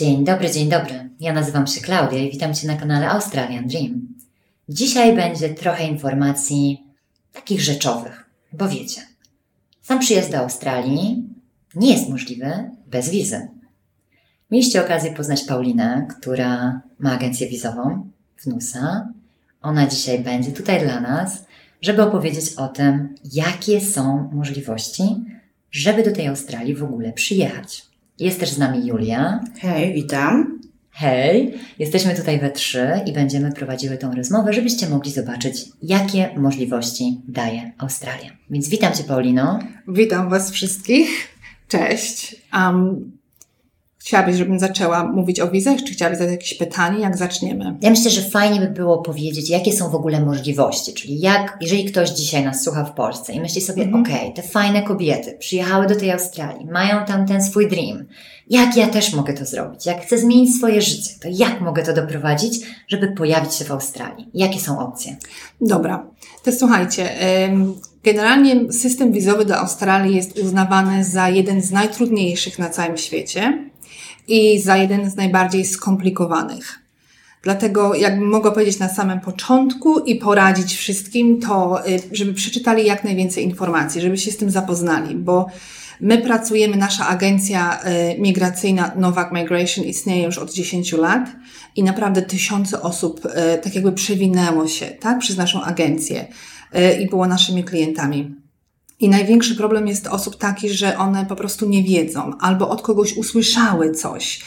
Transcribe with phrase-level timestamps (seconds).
[0.00, 1.08] Dzień dobry, dzień dobry.
[1.20, 4.08] Ja nazywam się Klaudia i witam Cię na kanale Australian Dream.
[4.68, 6.84] Dzisiaj będzie trochę informacji
[7.32, 9.00] takich rzeczowych, bo wiecie,
[9.82, 11.24] sam przyjazd do Australii
[11.74, 13.48] nie jest możliwy bez wizy.
[14.50, 19.08] Mieliście okazję poznać Paulinę, która ma agencję wizową w NUSA.
[19.62, 21.44] Ona dzisiaj będzie tutaj dla nas,
[21.82, 25.04] żeby opowiedzieć o tym, jakie są możliwości,
[25.70, 27.89] żeby do tej Australii w ogóle przyjechać.
[28.20, 29.40] Jest też z nami Julia.
[29.60, 30.60] Hej, witam.
[30.90, 37.20] Hej, jesteśmy tutaj we trzy i będziemy prowadziły tą rozmowę, żebyście mogli zobaczyć, jakie możliwości
[37.28, 38.30] daje Australia.
[38.50, 39.58] Więc witam Cię, Paulino.
[39.88, 41.08] Witam Was wszystkich.
[41.68, 42.36] Cześć.
[42.54, 43.12] Um,
[44.04, 47.76] chciałabyś, żebym zaczęła mówić o wizach, czy chciałabyś zadać jakieś pytanie, jak zaczniemy?
[47.80, 51.84] Ja myślę, że fajnie by było powiedzieć, jakie są w ogóle możliwości, czyli jak, jeżeli
[51.84, 54.02] ktoś dzisiaj nas słucha w Polsce i myśli sobie, Mhm.
[54.02, 58.04] okej, te fajne kobiety przyjechały do tej Australii, mają tam ten swój dream,
[58.50, 59.86] jak ja też mogę to zrobić?
[59.86, 64.28] Jak chcę zmienić swoje życie, to jak mogę to doprowadzić, żeby pojawić się w Australii?
[64.34, 65.16] Jakie są opcje?
[65.60, 66.06] Dobra,
[66.44, 67.08] to słuchajcie.
[68.04, 73.69] Generalnie system wizowy do Australii jest uznawany za jeden z najtrudniejszych na całym świecie
[74.30, 76.80] i za jeden z najbardziej skomplikowanych.
[77.42, 83.04] Dlatego, jakbym mogła powiedzieć na samym początku i poradzić wszystkim, to y, żeby przeczytali jak
[83.04, 85.46] najwięcej informacji, żeby się z tym zapoznali, bo
[86.00, 87.80] my pracujemy, nasza agencja
[88.14, 91.28] y, migracyjna Novak Migration istnieje już od 10 lat
[91.76, 96.26] i naprawdę tysiące osób y, tak jakby przewinęło się tak, przez naszą agencję
[97.00, 98.39] i było naszymi klientami.
[99.00, 103.16] I największy problem jest osób taki, że one po prostu nie wiedzą albo od kogoś
[103.16, 104.40] usłyszały coś.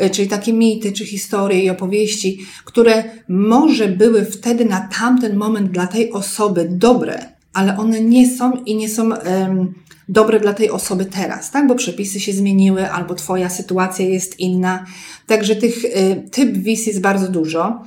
[0.00, 5.70] Y, Czyli takie mity, czy historie i opowieści, które może były wtedy na tamten moment
[5.70, 9.74] dla tej osoby dobre, ale one nie są i nie są em,
[10.08, 11.66] dobre dla tej osoby teraz, tak?
[11.66, 14.86] Bo przepisy się zmieniły, albo Twoja sytuacja jest inna.
[15.26, 17.82] Także tych y, typ wiz jest bardzo dużo.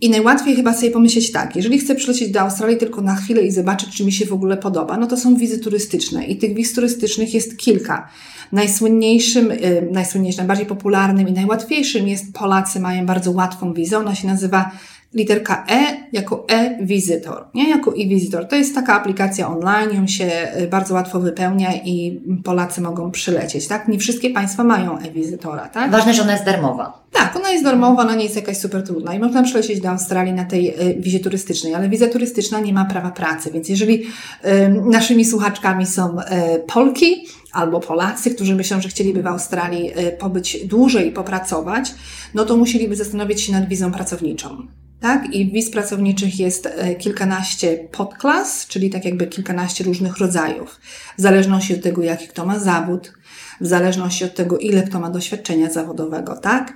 [0.00, 3.50] I najłatwiej chyba sobie pomyśleć tak, jeżeli chcę przylecieć do Australii tylko na chwilę i
[3.50, 6.74] zobaczyć, czy mi się w ogóle podoba, no to są wizy turystyczne i tych wiz
[6.74, 8.08] turystycznych jest kilka.
[8.52, 9.52] Najsłynniejszym,
[9.90, 14.70] najsłynniejszym, najbardziej popularnym i najłatwiejszym jest Polacy mają bardzo łatwą wizę, ona się nazywa
[15.14, 18.48] literka E jako e-wizytor, nie jako e-wizytor.
[18.48, 20.30] To jest taka aplikacja online, ją się
[20.62, 23.88] y, bardzo łatwo wypełnia i Polacy mogą przylecieć, tak?
[23.88, 25.90] Nie wszystkie państwa mają e-wizytora, tak?
[25.90, 27.02] Ważne, że ona jest darmowa.
[27.12, 30.32] Tak, ona jest darmowa, ona nie jest jakaś super trudna i można przylecieć do Australii
[30.32, 34.08] na tej y, wizie turystycznej, ale wiza turystyczna nie ma prawa pracy, więc jeżeli y,
[34.68, 36.16] naszymi słuchaczkami są
[36.66, 41.94] Polki albo Polacy, którzy myślą, że chcieliby w Australii pobyć dłużej i popracować,
[42.34, 44.66] no to musieliby zastanowić się nad wizą pracowniczą.
[45.00, 45.34] Tak?
[45.34, 50.80] I wiz pracowniczych jest e, kilkanaście podklas, czyli tak jakby kilkanaście różnych rodzajów.
[51.18, 53.12] W zależności od tego, jaki kto ma zawód,
[53.60, 56.72] w zależności od tego, ile kto ma doświadczenia zawodowego, tak?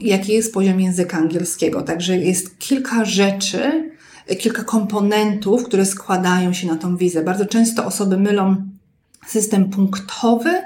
[0.00, 1.82] Jaki jest poziom języka angielskiego.
[1.82, 3.92] Także jest kilka rzeczy,
[4.26, 7.24] e, kilka komponentów, które składają się na tą wizę.
[7.24, 8.56] Bardzo często osoby mylą
[9.26, 10.62] system punktowy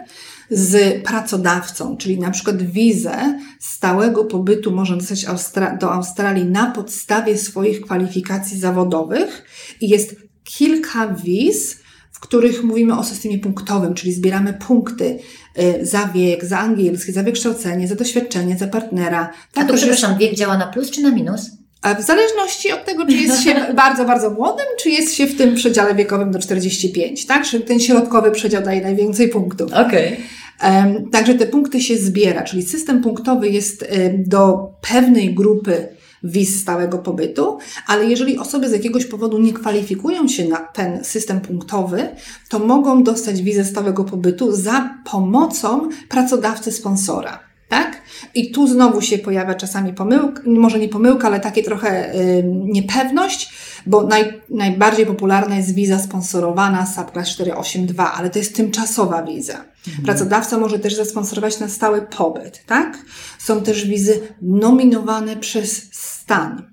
[0.51, 7.39] z pracodawcą, czyli na przykład wizę stałego pobytu można dostać Austra- do Australii na podstawie
[7.39, 9.45] swoich kwalifikacji zawodowych
[9.81, 11.77] i jest kilka wiz,
[12.13, 15.19] w których mówimy o systemie punktowym, czyli zbieramy punkty
[15.59, 19.31] y, za wiek, za angielski, za wykształcenie, za doświadczenie, za partnera.
[19.53, 21.51] A Tak, tu, to, że jest- przepraszam, wiek działa na plus czy na minus?
[21.87, 23.55] A w zależności od tego, czy jest się
[23.85, 27.47] bardzo, bardzo młodym, czy jest się w tym przedziale wiekowym do 45, tak?
[27.47, 29.73] Czy ten środkowy przedział daje najwięcej punktów.
[29.73, 30.17] Okej.
[30.61, 33.89] Em, Także te punkty się zbiera, czyli system punktowy jest
[34.19, 35.89] do pewnej grupy
[36.23, 41.41] wiz stałego pobytu, ale jeżeli osoby z jakiegoś powodu nie kwalifikują się na ten system
[41.41, 42.09] punktowy,
[42.49, 47.46] to mogą dostać wizę stałego pobytu za pomocą pracodawcy sponsora.
[47.69, 48.03] Tak?
[48.35, 53.53] I tu znowu się pojawia czasami pomyłka, może nie pomyłka, ale takie trochę ym, niepewność,
[53.87, 59.65] bo naj, najbardziej popularna jest wiza sponsorowana Subclass 482, ale to jest tymczasowa wiza.
[60.05, 62.99] Pracodawca może też zasponsorować na stały pobyt, tak?
[63.39, 66.73] Są też wizy nominowane przez stan,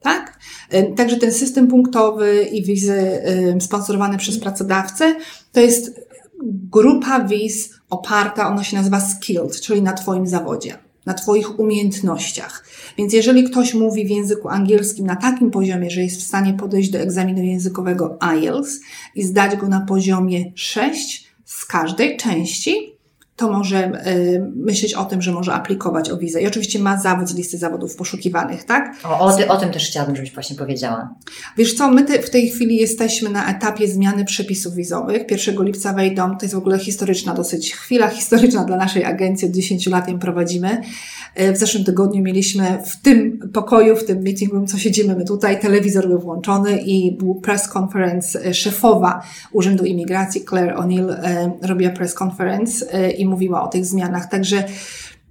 [0.00, 0.38] tak?
[0.74, 5.14] Ym, Także ten system punktowy i wizy ym, sponsorowane przez pracodawcę
[5.52, 6.00] to jest
[6.44, 12.64] grupa wiz oparta, ona się nazywa skilled, czyli na Twoim zawodzie, na Twoich umiejętnościach.
[12.98, 16.90] Więc jeżeli ktoś mówi w języku angielskim na takim poziomie, że jest w stanie podejść
[16.90, 18.80] do egzaminu językowego IELTS
[19.14, 22.93] i zdać go na poziomie 6 z każdej części,
[23.36, 26.42] to może y, myśleć o tym, że może aplikować o wizę.
[26.42, 28.96] I oczywiście ma zawód z listy zawodów poszukiwanych, tak?
[29.04, 31.14] O, o, ty, o tym też chciałabym, żebyś właśnie powiedziała.
[31.56, 35.22] Wiesz co, my te, w tej chwili jesteśmy na etapie zmiany przepisów wizowych.
[35.30, 39.54] 1 lipca wejdą, to jest w ogóle historyczna dosyć chwila, historyczna dla naszej agencji, od
[39.54, 40.80] 10 lat ją prowadzimy.
[41.40, 45.24] Y, w zeszłym tygodniu mieliśmy w tym pokoju, w tym meeting room, co siedzimy my
[45.24, 49.22] tutaj, telewizor był włączony i był press conference y, szefowa
[49.52, 51.16] Urzędu Imigracji, Claire O'Neill,
[51.62, 54.30] robiła press conference i i mówiła o tych zmianach.
[54.30, 54.64] Także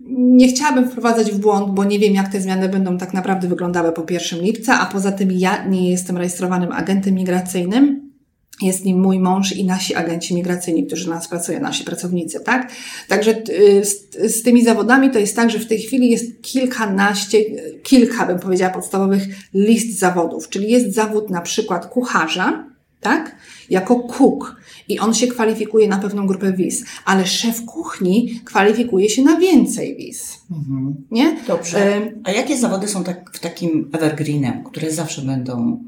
[0.09, 3.91] nie chciałabym wprowadzać w błąd, bo nie wiem, jak te zmiany będą tak naprawdę wyglądały
[3.91, 8.13] po 1 lipca, a poza tym ja nie jestem rejestrowanym agentem migracyjnym.
[8.61, 12.71] Jest nim mój mąż i nasi agenci migracyjni, którzy nas pracują, nasi pracownicy, tak?
[13.07, 17.39] Także y, z, z tymi zawodami to jest tak, że w tej chwili jest kilkanaście,
[17.83, 19.23] kilka bym powiedziała podstawowych
[19.53, 22.65] list zawodów, czyli jest zawód na przykład kucharza,
[23.01, 23.35] tak?
[23.73, 24.55] Jako cook
[24.87, 29.95] i on się kwalifikuje na pewną grupę wiz, ale szef kuchni kwalifikuje się na więcej
[29.95, 30.39] wiz.
[30.51, 30.95] Mhm.
[31.11, 31.37] Nie?
[31.47, 32.01] Dobrze.
[32.23, 35.83] A jakie zawody są tak, w takim evergreenem, które zawsze będą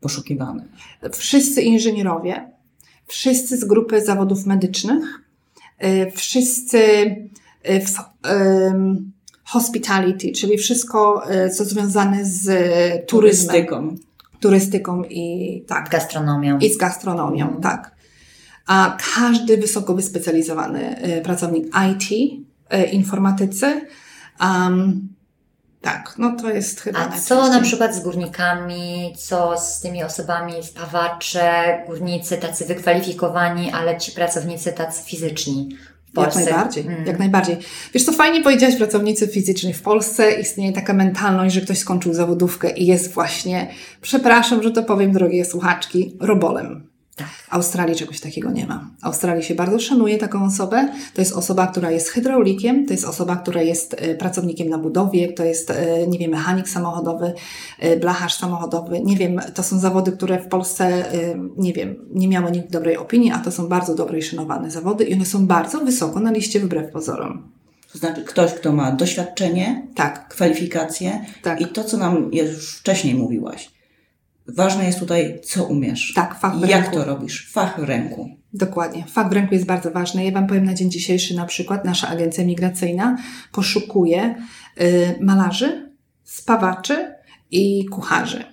[0.00, 0.64] poszukiwane?
[1.12, 2.50] Wszyscy inżynierowie,
[3.06, 5.04] wszyscy z grupy zawodów medycznych,
[5.84, 7.96] y, wszyscy y, w,
[9.44, 12.42] hospitality, czyli wszystko, y, co związane z
[13.06, 13.06] turyzmem.
[13.06, 13.96] Turystyką
[14.44, 15.88] turystyką i tak.
[15.88, 16.58] Gastronomią.
[16.58, 17.60] I z gastronomią, mm.
[17.60, 17.94] tak.
[18.66, 23.86] A każdy wysoko wyspecjalizowany y, pracownik IT, y, informatycy,
[24.40, 25.08] um,
[25.80, 26.98] tak, no to jest chyba.
[26.98, 33.98] A co na przykład z górnikami, co z tymi osobami, spawacze, górnicy tacy wykwalifikowani, ale
[33.98, 35.68] ci pracownicy tacy fizyczni?
[36.16, 37.06] Jak najbardziej, mm.
[37.06, 37.56] jak najbardziej.
[37.94, 39.72] Wiesz, co fajnie powiedziałaś, pracownicy fizyczni.
[39.72, 43.70] W Polsce istnieje taka mentalność, że ktoś skończył zawodówkę i jest właśnie,
[44.00, 46.93] przepraszam, że to powiem, drogie słuchaczki, robolem.
[47.54, 48.90] Australii czegoś takiego nie ma.
[49.00, 50.88] W Australii się bardzo szanuje taką osobę.
[51.14, 55.32] To jest osoba, która jest hydraulikiem, to jest osoba, która jest e, pracownikiem na budowie,
[55.32, 57.32] to jest, e, nie wiem, mechanik samochodowy,
[57.78, 59.00] e, blacharz samochodowy.
[59.00, 61.04] Nie wiem, to są zawody, które w Polsce,
[61.56, 65.04] nie wiem, nie miały nikt dobrej opinii, a to są bardzo dobre i szanowane zawody
[65.04, 67.42] i one są bardzo wysoko na liście wbrew pozorom.
[67.92, 70.28] To znaczy ktoś, kto ma doświadczenie, tak.
[70.28, 71.60] kwalifikacje tak.
[71.60, 73.73] i to, co nam już wcześniej mówiłaś
[74.48, 76.12] Ważne jest tutaj, co umiesz.
[76.14, 76.96] Tak, fach w Jak ręku.
[76.96, 77.50] to robisz?
[77.52, 78.28] Fach w ręku.
[78.52, 79.04] Dokładnie.
[79.08, 80.24] Fach w ręku jest bardzo ważny.
[80.24, 83.16] Ja Wam powiem na dzień dzisiejszy na przykład, nasza agencja migracyjna
[83.52, 84.34] poszukuje
[84.80, 85.90] y, malarzy,
[86.24, 87.14] spawaczy
[87.50, 88.44] i kucharzy.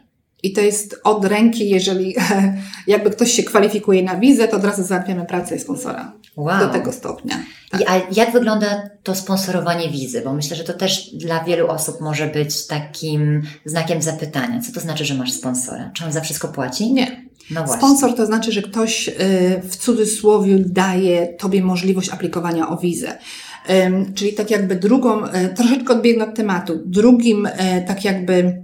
[0.44, 2.16] I to jest od ręki, jeżeli
[2.88, 6.14] jakby ktoś się kwalifikuje na wizę, to od razu załatwiamy pracę i sponsora.
[6.42, 6.60] Wow.
[6.60, 7.36] Do tego stopnia.
[7.70, 7.82] Tak.
[7.88, 10.22] A jak wygląda to sponsorowanie wizy?
[10.26, 14.62] Bo myślę, że to też dla wielu osób może być takim znakiem zapytania.
[14.62, 15.92] Co to znaczy, że masz sponsora?
[15.94, 16.94] Czy on za wszystko płaci?
[16.94, 17.26] Nie.
[17.52, 17.78] No właśnie.
[17.78, 19.14] Sponsor to znaczy, że ktoś y,
[19.64, 23.18] w cudzysłowie daje Tobie możliwość aplikowania o wizę.
[24.16, 27.52] Czyli tak jakby drugą, y, troszeczkę odbiegnę od tematu, drugim y,
[27.88, 28.62] tak jakby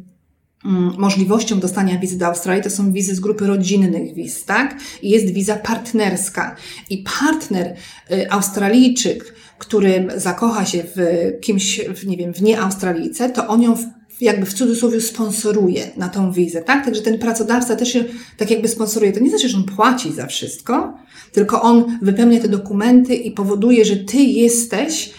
[0.98, 4.80] możliwością dostania wizy do Australii to są wizy z grupy rodzinnych wiz, tak?
[5.02, 6.56] I jest wiza partnerska.
[6.90, 7.76] I partner
[8.12, 11.00] y, Australijczyk, który zakocha się w
[11.42, 13.84] kimś, w, nie wiem, w nie Australijce, to on ją w,
[14.22, 16.86] jakby w cudzysłowie sponsoruje na tą wizę, tak?
[16.86, 18.04] Także ten pracodawca też się
[18.38, 19.12] tak jakby sponsoruje.
[19.12, 20.98] To nie znaczy, że on płaci za wszystko,
[21.32, 25.14] tylko on wypełnia te dokumenty i powoduje, że ty jesteś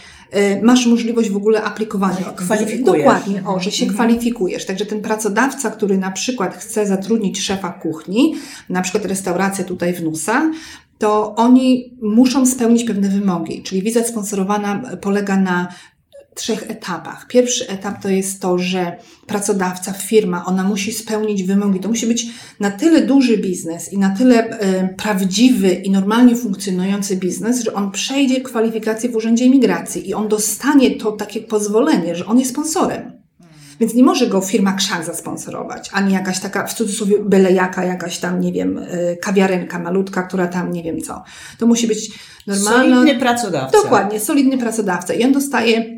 [0.62, 2.32] masz możliwość w ogóle aplikowania.
[2.36, 3.04] Kwalifikujesz.
[3.04, 3.94] Dokładnie, o, że się mhm.
[3.94, 4.66] kwalifikujesz.
[4.66, 8.34] Także ten pracodawca, który na przykład chce zatrudnić szefa kuchni,
[8.68, 10.50] na przykład restauracja tutaj w Nusa,
[10.98, 13.62] to oni muszą spełnić pewne wymogi.
[13.62, 15.68] Czyli wiza sponsorowana polega na
[16.38, 17.26] trzech etapach.
[17.26, 18.96] Pierwszy etap to jest to, że
[19.26, 21.80] pracodawca, firma, ona musi spełnić wymogi.
[21.80, 22.26] To musi być
[22.60, 27.90] na tyle duży biznes i na tyle y, prawdziwy i normalnie funkcjonujący biznes, że on
[27.90, 33.12] przejdzie kwalifikację w Urzędzie Imigracji i on dostanie to takie pozwolenie, że on jest sponsorem.
[33.80, 38.18] Więc nie może go firma krzak zasponsorować, ani jakaś taka, w cudzysłowie, byle jaka, jakaś
[38.18, 41.22] tam, nie wiem, y, kawiarenka malutka, która tam, nie wiem co.
[41.58, 42.10] To musi być
[42.46, 42.96] normalna...
[42.96, 43.82] Solidny pracodawca.
[43.82, 45.14] Dokładnie, solidny pracodawca.
[45.14, 45.97] I on dostaje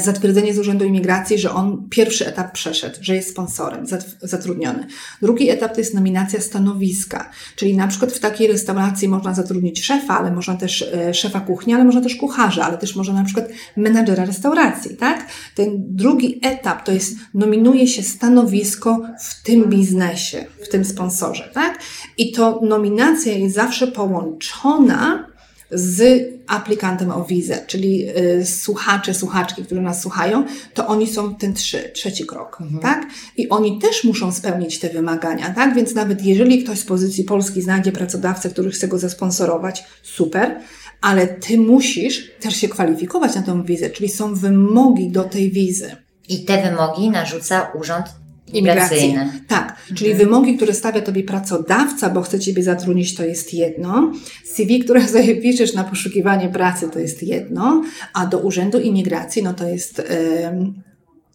[0.00, 3.86] zatwierdzenie z Urzędu Imigracji, że on pierwszy etap przeszedł, że jest sponsorem
[4.22, 4.86] zatrudniony.
[5.22, 10.18] Drugi etap to jest nominacja stanowiska, czyli na przykład w takiej restauracji można zatrudnić szefa,
[10.18, 13.48] ale można też e, szefa kuchni, ale można też kucharza, ale też można na przykład
[13.76, 15.26] menadżera restauracji, tak?
[15.54, 21.78] Ten drugi etap to jest nominuje się stanowisko w tym biznesie, w tym sponsorze, tak?
[22.18, 25.29] I to nominacja jest zawsze połączona
[25.72, 31.54] z aplikantem o wizę, czyli y, słuchacze, słuchaczki, które nas słuchają, to oni są ten
[31.54, 32.82] trzy, trzeci krok, mhm.
[32.82, 33.06] tak?
[33.36, 35.74] I oni też muszą spełnić te wymagania, tak?
[35.74, 40.60] Więc nawet jeżeli ktoś z pozycji Polski znajdzie pracodawcę, który chce go zasponsorować, super,
[41.00, 45.96] ale ty musisz też się kwalifikować na tą wizę, czyli są wymogi do tej wizy.
[46.28, 48.06] I te wymogi narzuca Urząd
[48.52, 49.08] Imigracji.
[49.08, 49.40] Migracyjny.
[49.48, 54.12] Tak, czyli wymogi, które stawia tobie pracodawca, bo chce ciebie zatrudnić, to jest jedno.
[54.44, 57.82] CV, które sobie piszesz na poszukiwanie pracy, to jest jedno,
[58.14, 60.82] a do Urzędu Imigracji, no to jest em,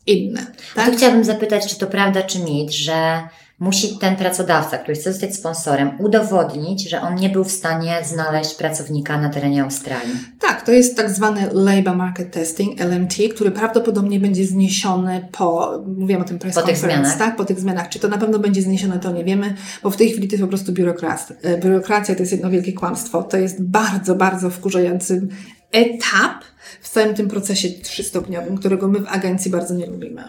[0.08, 0.46] inne.
[0.74, 0.90] A Tak?
[0.90, 3.22] tu chciałabym zapytać, czy to prawda, czy mit, że
[3.60, 8.56] musi ten pracodawca, który chce zostać sponsorem, udowodnić, że on nie był w stanie znaleźć
[8.56, 10.16] pracownika na terenie Australii.
[10.40, 16.22] Tak, to jest tak zwany Labour Market Testing, LMT, który prawdopodobnie będzie zniesiony po, mówiłem
[16.22, 17.18] o tym press Po tych zmianach.
[17.18, 17.90] tak, po tych zmianach.
[17.90, 20.44] Czy to na pewno będzie zniesione, to nie wiemy, bo w tej chwili to jest
[20.44, 21.36] po prostu biurokracja.
[21.42, 23.24] E, Biurokracja to jest jedno wielkie kłamstwo.
[23.24, 25.28] To jest bardzo, bardzo wkurzający
[25.72, 26.44] etap
[26.82, 30.24] w całym tym procesie trzystopniowym, którego my w agencji bardzo nie lubimy.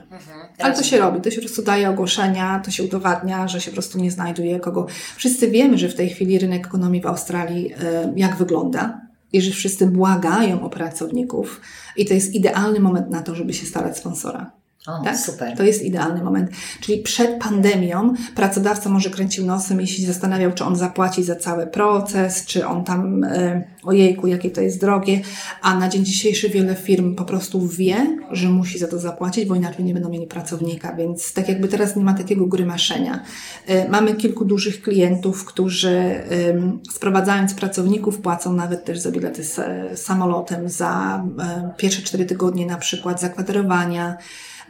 [0.59, 3.71] Ale to się robi, to się po prostu daje ogłoszenia, to się udowadnia, że się
[3.71, 4.87] po prostu nie znajduje kogo.
[5.17, 9.01] Wszyscy wiemy, że w tej chwili rynek ekonomii w Australii e, jak wygląda
[9.33, 11.61] i że wszyscy błagają o pracowników
[11.97, 14.51] i to jest idealny moment na to, żeby się starać sponsora.
[14.87, 15.19] O, Tak?
[15.19, 15.57] super.
[15.57, 16.51] To jest idealny moment.
[16.81, 21.67] Czyli przed pandemią pracodawca może kręcił nosem i się zastanawiał, czy on zapłaci za cały
[21.67, 25.21] proces, czy on tam, e, ojejku, jakie to jest drogie,
[25.63, 29.55] a na dzień dzisiejszy wiele firm po prostu wie, że musi za to zapłacić, bo
[29.55, 33.21] inaczej nie będą mieli pracownika, więc tak jakby teraz nie ma takiego grymaszenia.
[33.67, 39.59] E, mamy kilku dużych klientów, którzy em, sprowadzając pracowników płacą nawet też za bilety z
[39.59, 44.17] e, samolotem, za e, pierwsze cztery tygodnie na przykład, za kwaterowania,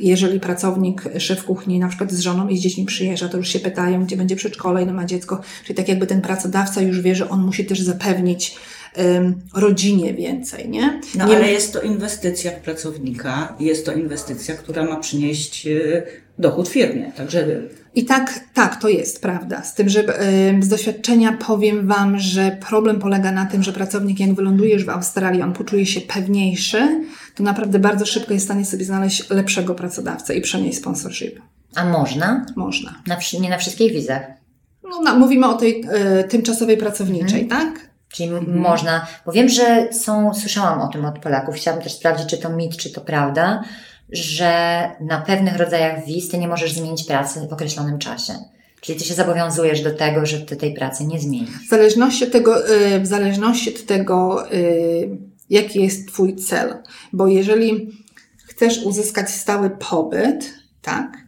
[0.00, 3.58] jeżeli pracownik, szef kuchni na przykład z żoną i z dziećmi przyjeżdża, to już się
[3.58, 5.40] pytają, gdzie będzie przedszkole, ile ma dziecko.
[5.64, 8.56] Czyli tak jakby ten pracodawca już wie, że on musi też zapewnić
[9.54, 11.00] rodzinie więcej, nie?
[11.14, 16.02] No nie ale jest to inwestycja w pracownika, jest to inwestycja, która ma przynieść e,
[16.38, 17.12] dochód firmie.
[17.16, 17.62] Także
[17.96, 19.62] I tak, tak, to jest prawda.
[19.62, 24.20] Z tym, że ym, z doświadczenia powiem Wam, że problem polega na tym, że pracownik
[24.20, 28.64] jak wylądujesz w Australii, on poczuje się pewniejszy, to naprawdę bardzo szybko jest w stanie
[28.64, 31.40] sobie znaleźć lepszego pracodawcę i przenieść sponsorship.
[31.74, 32.46] A można?
[32.56, 32.94] Można.
[33.06, 34.22] Na, nie na wszystkich wizach.
[34.90, 35.84] No, na, mówimy o tej
[36.20, 37.90] y, tymczasowej pracowniczej, tak?
[38.08, 42.26] Czyli m- można, bo wiem, że są, słyszałam o tym od Polaków, chciałabym też sprawdzić,
[42.26, 43.62] czy to mit, czy to prawda,
[44.12, 48.32] że na pewnych rodzajach wiz ty nie możesz zmienić pracy w określonym czasie.
[48.80, 51.66] Czyli ty się zobowiązujesz do tego, że ty tej pracy nie zmienisz.
[51.66, 55.18] W zależności od tego, y, w zależności od tego y,
[55.50, 56.74] jaki jest Twój cel.
[57.12, 57.90] Bo jeżeli
[58.44, 61.25] chcesz uzyskać stały pobyt, tak,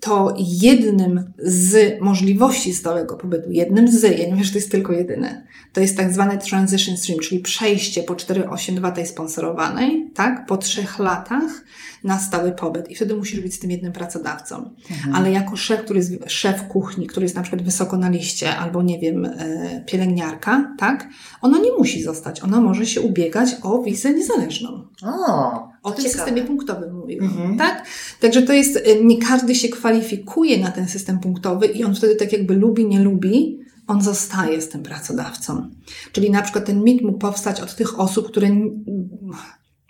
[0.00, 4.92] to jednym z możliwości stałego pobytu, jednym z, ja nie wiem, że to jest tylko
[4.92, 10.56] jedyne, to jest tak zwany transition stream, czyli przejście po 482 tej sponsorowanej, tak, po
[10.56, 11.64] trzech latach
[12.04, 14.70] na stały pobyt i wtedy musisz być z tym jednym pracodawcą.
[15.14, 18.82] Ale jako szef, który jest szef kuchni, który jest na przykład wysoko na liście, albo
[18.82, 21.08] nie wiem, e, pielęgniarka, tak,
[21.42, 22.42] ona nie musi zostać.
[22.42, 24.82] Ona może się ubiegać o wizę niezależną.
[25.02, 26.24] O, O tym ciekawe.
[26.24, 27.58] systemie punktowym Mhm.
[27.58, 27.86] tak?
[28.20, 32.16] Także to jest, e, nie każdy się kwalifikuje na ten system punktowy i on wtedy
[32.16, 35.70] tak jakby lubi, nie lubi, on zostaje z tym pracodawcą.
[36.12, 38.50] Czyli na przykład ten mit mógł powstać od tych osób, które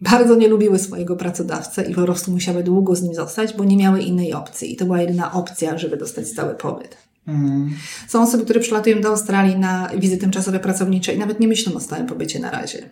[0.01, 3.77] bardzo nie lubiły swojego pracodawcę i po prostu musiały długo z nim zostać, bo nie
[3.77, 4.73] miały innej opcji.
[4.73, 6.97] I to była jedyna opcja, żeby dostać stały pobyt.
[7.27, 7.71] Mm.
[8.09, 11.81] Są osoby, które przylatują do Australii na wizy tymczasowe pracownicze i nawet nie myślą o
[11.81, 12.91] stałym pobycie na razie.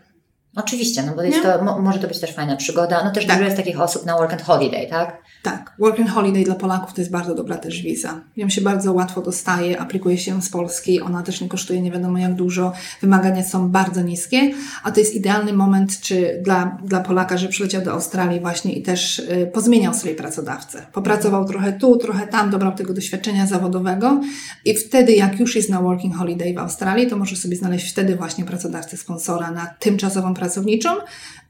[0.57, 3.05] Oczywiście, no bo jest to, mo, może to być też fajna przygoda.
[3.05, 3.37] No też Tak.
[3.37, 5.27] dużo jest takich osób na work and holiday, tak?
[5.43, 8.21] Tak, Work and Holiday dla Polaków to jest bardzo dobra też wiza.
[8.37, 12.19] Ją się bardzo łatwo dostaje, aplikuje się z Polski, ona też nie kosztuje nie wiadomo
[12.19, 14.51] jak dużo, wymagania są bardzo niskie,
[14.83, 18.83] a to jest idealny moment czy dla, dla Polaka, że przyleciał do Australii właśnie i
[18.83, 20.87] też y, pozmieniał sobie pracodawcę.
[20.93, 24.21] Popracował trochę tu, trochę tam, dobrał tego doświadczenia zawodowego
[24.65, 28.17] i wtedy jak już jest na Working Holiday w Australii, to może sobie znaleźć wtedy
[28.17, 30.97] właśnie pracodawcę sponsora na tymczasową pracowniczą,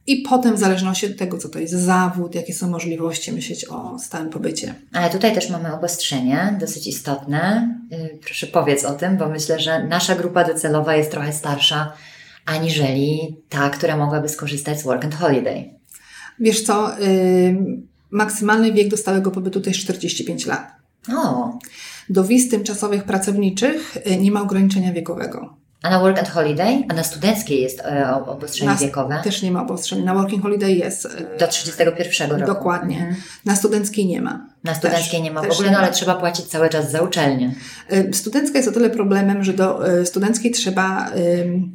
[0.07, 3.99] i potem w zależności od tego, co to jest zawód, jakie są możliwości, myśleć o
[3.99, 4.75] stałym pobycie.
[4.93, 7.75] Ale tutaj też mamy obostrzenie, dosyć istotne.
[7.91, 11.93] Yy, Proszę powiedz o tym, bo myślę, że nasza grupa docelowa jest trochę starsza
[12.47, 15.71] aniżeli ta, która mogłaby skorzystać z work and holiday.
[16.41, 20.73] Wiesz co, ym, maksymalny wiek do stałego pobytu to jest 45 lat.
[21.17, 21.59] O,
[22.11, 25.57] Do wiz tymczasowych pracowniczych y, nie ma ograniczenia wiekowego.
[25.87, 26.85] A na work and holiday?
[26.88, 29.21] A na studenckiej jest e, obostrzenie Na- wiekowe?
[29.25, 30.05] Też nie ma obostrzeń.
[30.05, 31.05] Na Working Holiday jest.
[31.05, 32.47] y, Do 31 roku.
[32.47, 32.97] Dokładnie.
[32.97, 33.16] Mhm.
[33.45, 34.47] Na studenckiej nie ma.
[34.64, 37.55] Na studenckiej Też- nie ma w ogóle, no ale trzeba płacić cały czas za uczelnię.
[37.93, 41.11] Y, Studencka jest o tyle problemem, że do studenckiej trzeba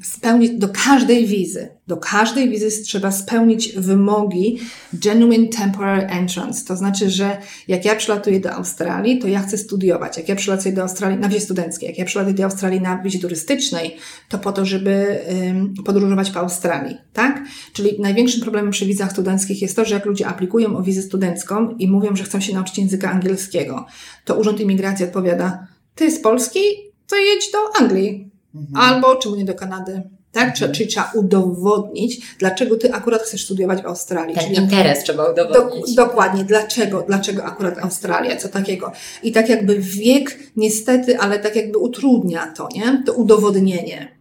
[0.03, 4.59] spełnić, do każdej wizy Do każdej wizy trzeba spełnić wymogi
[4.93, 6.65] Genuine Temporary Entrance.
[6.65, 10.17] To znaczy, że jak ja przylatuję do Australii, to ja chcę studiować.
[10.17, 13.19] Jak ja przylatuję do Australii na wizie studenckiej, jak ja przylatuję do Australii na wizie
[13.19, 13.97] turystycznej,
[14.29, 17.43] to po to, żeby um, podróżować po Australii, tak?
[17.73, 21.69] Czyli największym problemem przy wizach studenckich jest to, że jak ludzie aplikują o wizę studencką
[21.69, 23.85] i mówią, że chcą się nauczyć języka angielskiego,
[24.25, 26.59] to Urząd Imigracji odpowiada, ty z Polski,
[27.07, 28.31] to jedź do Anglii.
[28.55, 28.75] Mhm.
[28.75, 30.01] Albo czemu nie do Kanady?
[30.31, 30.49] Tak?
[30.49, 30.71] Mhm.
[30.71, 34.35] Czyli trzeba udowodnić, dlaczego ty akurat chcesz studiować w Australii.
[34.35, 35.95] Ten Czyli interes trzeba udowodnić.
[35.95, 36.43] Do, dokładnie.
[36.43, 37.03] Dlaczego?
[37.07, 38.35] Dlaczego akurat Australia?
[38.35, 38.91] Co takiego?
[39.23, 43.03] I tak jakby wiek, niestety, ale tak jakby utrudnia to, nie?
[43.05, 44.11] To udowodnienie.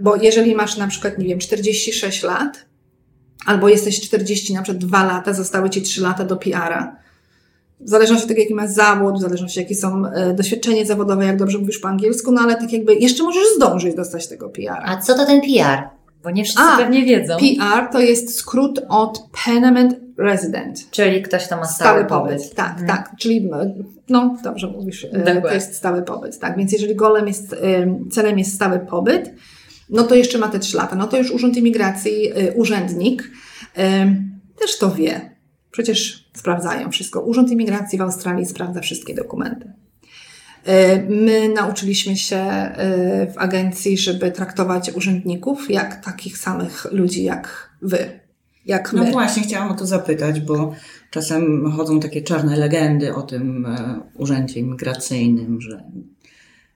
[0.00, 2.64] Bo jeżeli masz na przykład, nie wiem, 46 lat,
[3.46, 6.96] albo jesteś 40, na przykład 2 lata, zostały ci 3 lata do PR-a,
[7.80, 11.36] w zależności od tego, jaki masz zawód, w zależności jakie są e, doświadczenie zawodowe, jak
[11.36, 14.82] dobrze mówisz po angielsku, no ale tak jakby jeszcze możesz zdążyć dostać tego PR.
[14.84, 15.88] A co to ten PR?
[16.22, 17.36] Bo nie wszyscy A, pewnie wiedzą.
[17.36, 20.90] PR to jest skrót od Permanent Resident.
[20.90, 22.42] Czyli ktoś tam ma stały, stały pobyt.
[22.42, 22.54] pobyt.
[22.54, 22.86] Tak, hmm.
[22.86, 23.12] tak.
[23.18, 23.50] Czyli,
[24.08, 26.38] no dobrze mówisz, e, to jest stały pobyt.
[26.38, 27.56] Tak, więc jeżeli golem jest, e,
[28.10, 29.34] celem jest stały pobyt,
[29.90, 30.96] no to jeszcze ma te trzy lata.
[30.96, 33.30] No to już Urząd Imigracji, urzędnik
[34.60, 35.33] też to wie.
[35.74, 37.20] Przecież sprawdzają wszystko.
[37.20, 39.72] Urząd Imigracji w Australii sprawdza wszystkie dokumenty.
[40.64, 47.70] E, my nauczyliśmy się e, w agencji, żeby traktować urzędników jak takich samych ludzi jak
[47.82, 48.20] wy.
[48.66, 49.12] Jak no my.
[49.12, 50.74] właśnie, chciałam o to zapytać, bo
[51.10, 55.84] czasem chodzą takie czarne legendy o tym e, urzędzie imigracyjnym, że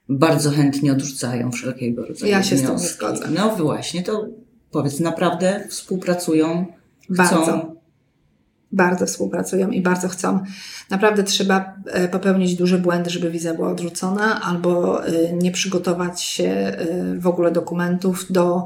[0.09, 2.87] bardzo chętnie odrzucają wszelkiego rodzaju Ja się wnioski.
[2.87, 3.29] z tym zgodzę.
[3.33, 4.27] No właśnie, to
[4.71, 6.65] powiedz, naprawdę współpracują,
[7.03, 7.78] chcą bardzo
[9.05, 10.39] współpracują i bardzo chcą.
[10.89, 16.43] Naprawdę trzeba e, popełnić duże błędy, żeby wiza była odrzucona, albo e, nie przygotować się
[16.49, 16.75] e,
[17.19, 18.63] w ogóle dokumentów do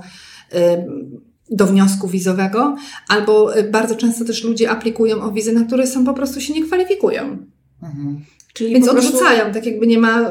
[1.50, 2.76] do wniosku wizowego,
[3.08, 6.66] albo bardzo często też ludzie aplikują o wizy, na które są po prostu się nie
[6.66, 7.38] kwalifikują.
[7.84, 8.26] Mhm.
[8.54, 9.08] Czyli Więc prostu...
[9.08, 10.30] odrzucają, tak jakby nie ma,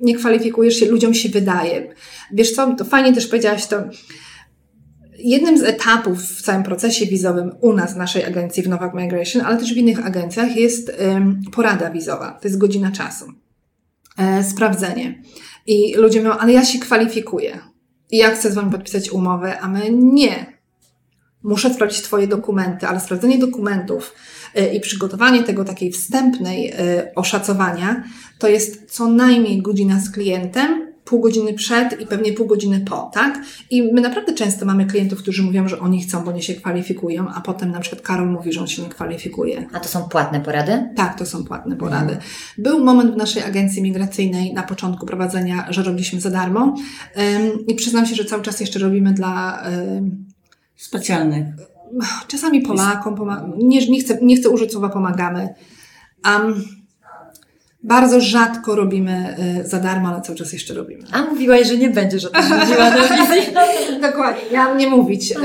[0.00, 1.94] nie kwalifikujesz się, ludziom się wydaje.
[2.32, 3.76] Wiesz co, to fajnie też powiedziałaś to,
[5.18, 9.56] Jednym z etapów w całym procesie wizowym u nas, naszej agencji w Novak Migration, ale
[9.56, 10.92] też w innych agencjach jest
[11.52, 12.38] porada wizowa.
[12.42, 13.32] To jest godzina czasu.
[14.18, 15.22] E, sprawdzenie.
[15.66, 17.58] I ludzie mówią, ale ja się kwalifikuję.
[18.10, 20.58] Ja chcę z Wami podpisać umowę, a my nie.
[21.42, 24.14] Muszę sprawdzić Twoje dokumenty, ale sprawdzenie dokumentów
[24.54, 28.04] e, i przygotowanie tego takiej wstępnej e, oszacowania
[28.38, 33.10] to jest co najmniej godzina z klientem, pół godziny przed i pewnie pół godziny po,
[33.14, 33.40] tak?
[33.70, 37.28] I my naprawdę często mamy klientów, którzy mówią, że oni chcą, bo nie się kwalifikują,
[37.34, 39.66] a potem na przykład Karol mówi, że on się nie kwalifikuje.
[39.72, 40.90] A to są płatne porady?
[40.96, 42.12] Tak, to są płatne porady.
[42.12, 42.20] Mhm.
[42.58, 46.60] Był moment w naszej agencji migracyjnej na początku prowadzenia, że robiliśmy za darmo
[47.16, 49.62] um, i przyznam się, że cały czas jeszcze robimy dla...
[49.70, 50.28] Um,
[50.76, 51.46] Specjalnych.
[52.28, 53.16] Czasami Polakom,
[53.58, 55.48] nie, nie, chcę, nie chcę użyć słowa pomagamy.
[56.24, 56.64] Um,
[57.82, 61.04] bardzo rzadko robimy y, za darmo, ale cały czas jeszcze robimy.
[61.12, 63.52] A mówiłaś, że nie będziesz o tym mówiła na wizji.
[64.10, 65.32] Dokładnie, miałam nie mówić.
[65.32, 65.36] Y,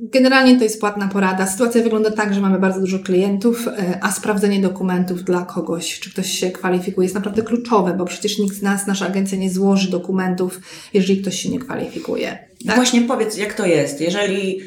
[0.00, 1.46] generalnie to jest płatna porada.
[1.46, 6.10] Sytuacja wygląda tak, że mamy bardzo dużo klientów, y, a sprawdzenie dokumentów dla kogoś, czy
[6.10, 9.90] ktoś się kwalifikuje, jest naprawdę kluczowe, bo przecież nikt z nas, nasza agencja nie złoży
[9.90, 10.60] dokumentów,
[10.94, 12.38] jeżeli ktoś się nie kwalifikuje.
[12.66, 12.76] Tak?
[12.76, 14.60] Właśnie powiedz, jak to jest, jeżeli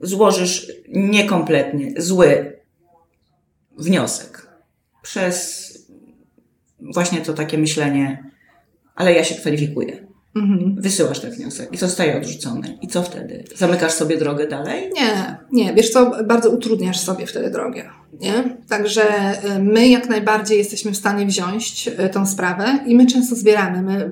[0.00, 2.56] złożysz niekompletnie zły
[3.78, 4.43] wniosek
[5.04, 5.68] przez
[6.94, 8.30] właśnie to takie myślenie,
[8.94, 10.06] ale ja się kwalifikuję.
[10.36, 10.74] Mhm.
[10.78, 12.78] Wysyłasz ten wniosek i zostaje odrzucony.
[12.82, 13.44] I co wtedy?
[13.56, 14.90] Zamykasz sobie drogę dalej?
[14.94, 15.74] Nie, nie.
[15.74, 17.90] Wiesz co, bardzo utrudniasz sobie wtedy drogę.
[18.20, 18.56] Nie?
[18.68, 19.02] Także
[19.56, 23.82] y, my jak najbardziej jesteśmy w stanie wziąć y, tą sprawę i my często zbieramy.
[23.82, 24.10] My,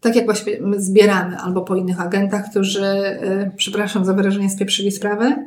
[0.00, 4.92] tak jak właśnie my zbieramy albo po innych agentach, którzy, y, przepraszam za wyrażenie, spieprzyli
[4.92, 5.46] sprawę,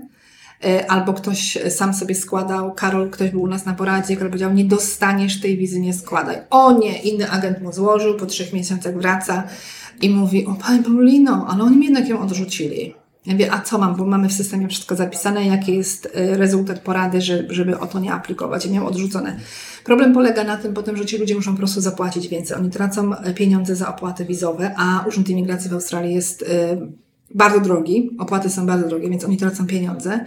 [0.88, 4.66] albo ktoś sam sobie składał, Karol, ktoś był u nas na poradzie, Karol powiedział, nie
[4.66, 6.38] dostaniesz tej wizy, nie składaj.
[6.50, 9.44] O nie, inny agent mu złożył, po trzech miesiącach wraca
[10.02, 12.94] i mówi, o Pani Paulino, ale oni mi jednak ją odrzucili.
[13.26, 16.80] Ja mówię, a co mam, bo mamy w systemie wszystko zapisane, jaki jest e, rezultat
[16.80, 18.66] porady, żeby o to nie aplikować.
[18.66, 19.40] I miał odrzucone.
[19.84, 22.58] Problem polega na tym potem, że ci ludzie muszą po prostu zapłacić więcej.
[22.58, 26.46] Oni tracą e, pieniądze za opłaty wizowe, a Urząd Imigracji w Australii jest
[27.36, 30.26] bardzo drogi, opłaty są bardzo drogie, więc oni tracą pieniądze.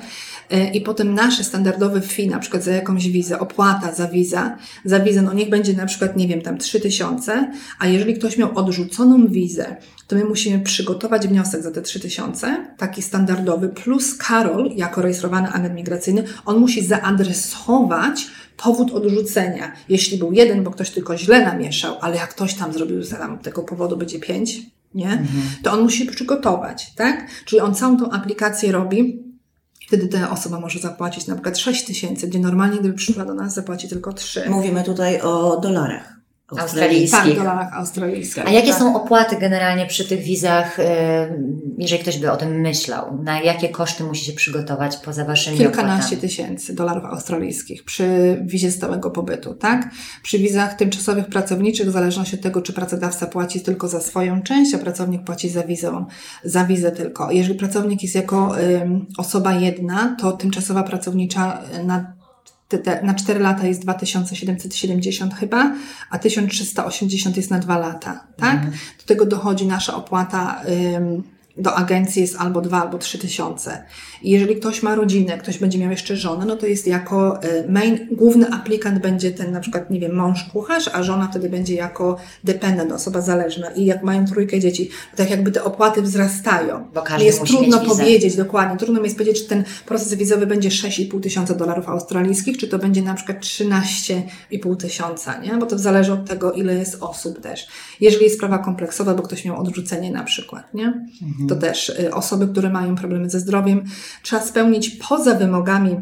[0.50, 5.00] E, I potem nasze standardowe fee, na przykład za jakąś wizę, opłata za wizę, za
[5.00, 9.26] wizę, no niech będzie na przykład, nie wiem, tam 3000, a jeżeli ktoś miał odrzuconą
[9.26, 15.48] wizę, to my musimy przygotować wniosek za te 3000, taki standardowy, plus Karol, jako rejestrowany
[15.48, 19.72] agent migracyjny, on musi zaadresować powód odrzucenia.
[19.88, 23.62] Jeśli był jeden, bo ktoś tylko źle namieszał, ale jak ktoś tam zrobił, tam tego
[23.62, 25.26] powodu będzie pięć, nie?
[25.62, 27.30] To on musi się przygotować, tak?
[27.44, 29.24] Czyli on całą tą aplikację robi,
[29.86, 33.54] Wtedy ta osoba może zapłacić na przykład 6 tysięcy, gdzie normalnie gdyby przyszła do nas
[33.54, 34.50] zapłaci tylko 3.
[34.50, 36.20] Mówimy tutaj o dolarach.
[36.48, 37.20] Australijskich.
[37.20, 38.46] Tak, w dolarach australijskich.
[38.46, 38.78] A jakie tak.
[38.78, 40.76] są opłaty generalnie przy tych wizach,
[41.78, 43.22] jeżeli ktoś by o tym myślał?
[43.22, 46.20] Na jakie koszty musi się przygotować poza waszymi Kilkanaście opłatami?
[46.20, 49.90] tysięcy dolarów australijskich przy wizie stałego pobytu, tak?
[50.22, 54.74] Przy wizach tymczasowych pracowniczych, w zależności od tego, czy pracodawca płaci tylko za swoją część,
[54.74, 56.04] a pracownik płaci za wizę,
[56.44, 57.30] za wizę tylko.
[57.30, 58.54] Jeżeli pracownik jest jako
[59.18, 62.13] osoba jedna, to tymczasowa pracownicza na
[63.02, 65.74] na 4 lata jest 2770 chyba,
[66.10, 68.60] a 1380 jest na 2 lata, tak?
[68.70, 70.62] Do tego dochodzi nasza opłata
[70.96, 71.22] ym,
[71.56, 73.84] do agencji jest albo 2, albo 3 tysiące.
[74.22, 77.64] I jeżeli ktoś ma rodzinę, ktoś będzie miał jeszcze żonę, no to jest jako y,
[77.68, 81.74] main, główny aplikant będzie ten na przykład, nie wiem, mąż kucharz, a żona wtedy będzie
[81.74, 83.70] jako dependent, osoba zależna.
[83.70, 86.84] I jak mają trójkę dzieci, to tak jakby te opłaty wzrastają.
[86.94, 88.02] Bo każdy jest musi trudno mieć wizę.
[88.02, 92.58] powiedzieć dokładnie, trudno mi jest powiedzieć, czy ten proces wizowy będzie 6,5 tysiąca dolarów australijskich,
[92.58, 95.56] czy to będzie na przykład 13,5 tysiąca, nie?
[95.56, 97.66] Bo to zależy od tego, ile jest osób też.
[98.00, 101.06] Jeżeli jest sprawa kompleksowa, bo ktoś miał odrzucenie na przykład, nie?
[101.48, 103.84] To też y, osoby, które mają problemy ze zdrowiem,
[104.22, 106.00] trzeba spełnić poza wymogami, y,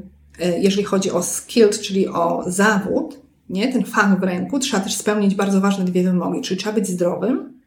[0.59, 3.73] jeżeli chodzi o skilled, czyli o zawód, nie?
[3.73, 7.61] Ten fach w ręku, trzeba też spełnić bardzo ważne dwie wymogi, czyli trzeba być zdrowym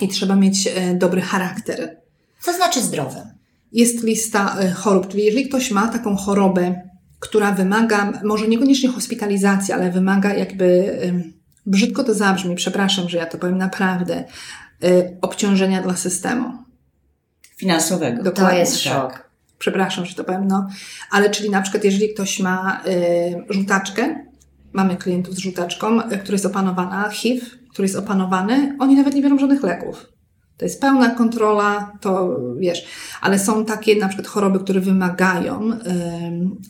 [0.00, 1.96] i trzeba mieć y, dobry charakter.
[2.40, 3.22] Co znaczy zdrowym?
[3.72, 6.82] Jest lista chorób, czyli jeżeli ktoś ma taką chorobę,
[7.18, 10.98] która wymaga, może niekoniecznie hospitalizacji, ale wymaga jakby,
[11.66, 14.24] brzydko to zabrzmi, przepraszam, że ja to powiem naprawdę,
[15.20, 16.65] obciążenia dla systemu.
[17.56, 18.18] Finansowego.
[18.18, 18.92] To Dokładnie, jest tak.
[18.92, 19.28] szok.
[19.58, 20.68] Przepraszam, że to powiem, no.
[21.10, 24.26] Ale czyli na przykład, jeżeli ktoś ma y, żółtaczkę,
[24.72, 29.22] mamy klientów z żółtaczką, y, która jest opanowana, HIV, który jest opanowany, oni nawet nie
[29.22, 30.06] biorą żadnych leków.
[30.56, 32.86] To jest pełna kontrola, to wiesz,
[33.20, 35.78] ale są takie na przykład choroby, które wymagają y,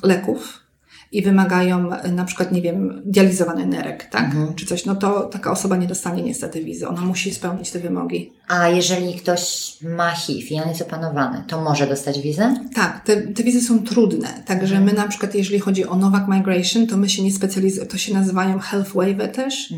[0.03, 0.66] leków
[1.13, 4.31] i wymagają y, na przykład, nie wiem, dializowany nerek, tak?
[4.57, 6.89] Czy coś, no to taka osoba nie dostanie niestety wizy.
[6.89, 8.33] Ona musi spełnić te wymogi.
[8.49, 12.55] A jeżeli ktoś ma HIV i on jest opanowany, to może dostać wizę?
[12.75, 14.43] Tak, te, te wizy są trudne.
[14.47, 17.99] Także my na przykład, jeżeli chodzi o Novak Migration, to my się nie specjalizujemy, to
[17.99, 19.75] się nazywają health waiver też,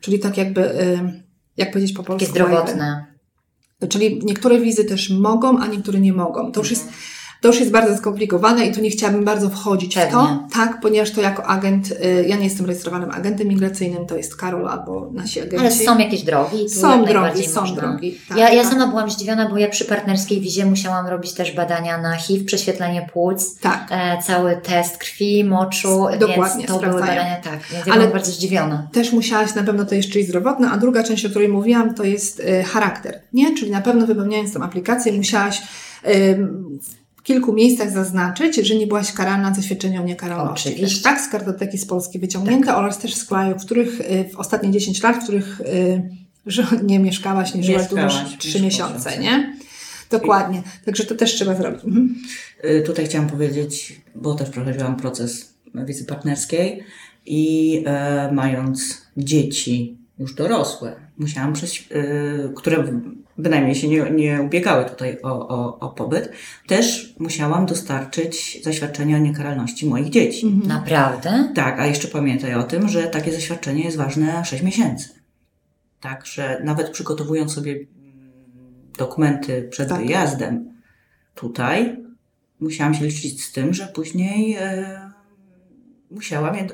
[0.00, 1.22] czyli tak jakby, y,
[1.56, 2.26] jak powiedzieć po polsku?
[2.26, 3.06] Takie zdrowotne.
[3.88, 6.52] Czyli niektóre wizy też mogą, a niektóre nie mogą.
[6.52, 6.88] To już jest,
[7.40, 10.38] to już jest bardzo skomplikowane i tu nie chciałabym bardzo wchodzić w to, Pewnie.
[10.54, 14.68] tak, ponieważ to jako agent, y, ja nie jestem rejestrowanym agentem migracyjnym, to jest Karol
[14.68, 15.58] albo nasi agenci.
[15.58, 16.68] Ale są jakieś drogi?
[16.68, 17.76] Są drogi, są można.
[17.76, 18.72] drogi, tak, ja, ja tak.
[18.72, 23.08] sama byłam zdziwiona, bo ja przy partnerskiej wizie musiałam robić też badania na HIV, prześwietlenie
[23.12, 23.86] płuc, Tak.
[23.90, 25.88] e, cały test krwi, moczu,
[26.20, 27.06] Dokładnie, więc to były sprawdzają.
[27.06, 27.60] badania, tak.
[27.72, 28.88] Więc ja Ale- byłam bardzo zdziwiona.
[28.92, 32.04] Też musiałaś na pewno to jest czyli zdrowotne, a druga część, o której mówiłam, to
[32.04, 33.54] jest y, charakter, nie?
[33.58, 35.62] Czyli na pewno wypełniając tą aplikację musiałaś
[37.28, 40.68] kilku miejscach zaznaczyć, że nie byłaś karana za świadczenie o niekaralności.
[40.68, 41.02] Oczywiście.
[41.02, 44.70] Tak, z kartoteki z Polski wyciągnięte oraz też z krajów, w których y, w ostatnie
[44.70, 46.10] 10 lat, w których y,
[46.46, 49.56] że nie mieszkałaś, nie żyłaś Mieszkałaś niż 3 niż miesiące, nie?
[50.10, 50.62] Dokładnie.
[50.84, 51.84] Także to też trzeba zrobić.
[51.84, 52.14] Mhm.
[52.64, 56.84] Y, Tutaj chciałam powiedzieć, bo też prowadziłam proces wizy partnerskiej
[57.26, 63.00] i e, mając dzieci już dorosłe, musiałam przez, y, które
[63.38, 66.32] bynajmniej się nie, nie ubiegały tutaj o, o, o pobyt,
[66.66, 70.46] też musiałam dostarczyć zaświadczenia o niekaralności moich dzieci.
[70.46, 70.68] Mhm.
[70.68, 71.52] Naprawdę?
[71.54, 75.08] Tak, a jeszcze pamiętaj o tym, że takie zaświadczenie jest ważne 6 miesięcy.
[76.00, 77.88] Tak, że nawet przygotowując sobie mm,
[78.98, 79.98] dokumenty przed Tak.
[79.98, 80.80] wyjazdem
[81.34, 81.96] tutaj,
[82.60, 85.10] musiałam się liczyć z tym, że później e,
[86.10, 86.66] musiałam je e,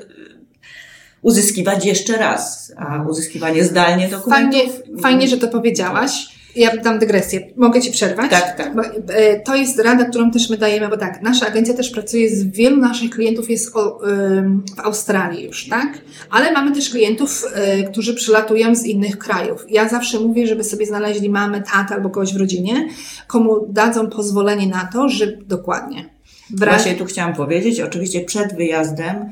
[1.21, 2.73] uzyskiwać jeszcze raz.
[2.77, 4.61] A uzyskiwanie zdalnie dokumentów...
[4.61, 6.34] Fajnie, fajnie, że to powiedziałaś.
[6.55, 7.47] Ja dam dygresję.
[7.55, 8.31] Mogę Ci przerwać?
[8.31, 8.75] Tak, tak.
[8.75, 8.81] Bo,
[9.13, 12.43] e, To jest rada, którą też my dajemy, bo tak, nasza agencja też pracuje z
[12.43, 16.01] wielu naszych klientów jest o, ym, w Australii już, tak?
[16.29, 17.45] Ale mamy też klientów,
[17.79, 19.65] y, którzy przylatują z innych krajów.
[19.69, 22.87] Ja zawsze mówię, żeby sobie znaleźli mamę, tatę albo kogoś w rodzinie,
[23.27, 26.15] komu dadzą pozwolenie na to, że dokładnie.
[26.59, 29.31] Razie, Właśnie tu chciałam powiedzieć, oczywiście przed wyjazdem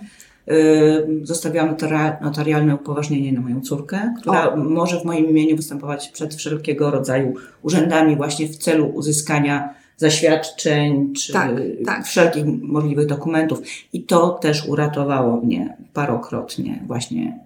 [1.23, 6.91] zostawiłam notara- notarialne upoważnienie na moją córkę, która może w moim imieniu występować przed wszelkiego
[6.91, 11.51] rodzaju urzędami właśnie w celu uzyskania zaświadczeń czy Tak,
[11.85, 12.05] tak.
[12.05, 13.61] wszelkich możliwych dokumentów.
[13.93, 17.39] I to też uratowało mnie parokrotnie właśnie.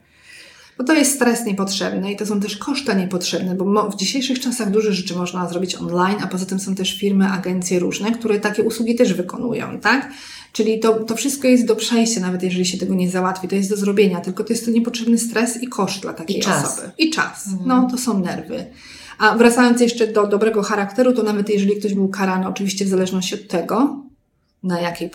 [0.77, 4.71] Bo to jest stres niepotrzebny i to są też koszta niepotrzebne, bo w dzisiejszych czasach
[4.71, 8.63] dużo rzeczy można zrobić online, a poza tym są też firmy, agencje różne, które takie
[8.63, 10.11] usługi też wykonują, tak?
[10.51, 13.69] Czyli to, to wszystko jest do przejścia, nawet jeżeli się tego nie załatwi, to jest
[13.69, 16.91] do zrobienia, tylko to jest to niepotrzebny stres i koszt dla takiej I osoby.
[16.97, 17.49] I czas.
[17.65, 18.65] No, to są nerwy.
[19.17, 23.35] A wracając jeszcze do dobrego charakteru, to nawet jeżeli ktoś był karany, oczywiście w zależności
[23.35, 24.03] od tego,
[24.63, 25.09] na jakiej,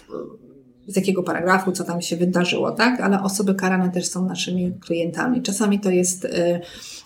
[0.87, 3.01] z jakiego paragrafu, co tam się wydarzyło, tak?
[3.01, 5.43] Ale osoby karane też są naszymi klientami.
[5.43, 6.61] Czasami to jest, y,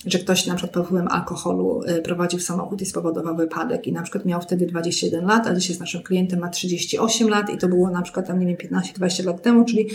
[0.07, 4.03] że ktoś na przykład pod wpływem alkoholu y, prowadził samochód i spowodował wypadek i na
[4.03, 7.69] przykład miał wtedy 21 lat, a dzisiaj z naszym klientem ma 38 lat i to
[7.69, 9.87] było na przykład tam, nie wiem, 15-20 lat temu, czyli,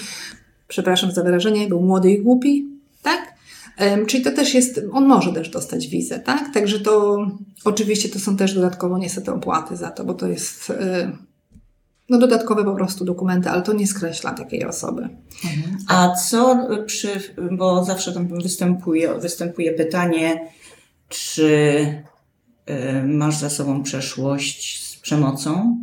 [0.67, 2.67] przepraszam za wyrażenie, był młody i głupi,
[3.01, 3.31] tak?
[4.07, 6.53] Czyli to też jest, on może też dostać wizę, tak?
[6.53, 7.25] Także to
[7.65, 10.73] oczywiście to są też dodatkowo niestety opłaty za to, bo to jest y,
[12.11, 15.09] no dodatkowe po prostu dokumenty, ale to nie skreśla takiej osoby.
[15.87, 17.09] A co przy,
[17.51, 20.47] bo zawsze tam występuje, występuje pytanie,
[21.09, 21.47] czy
[22.69, 25.77] y, masz za sobą przeszłość z przemocą?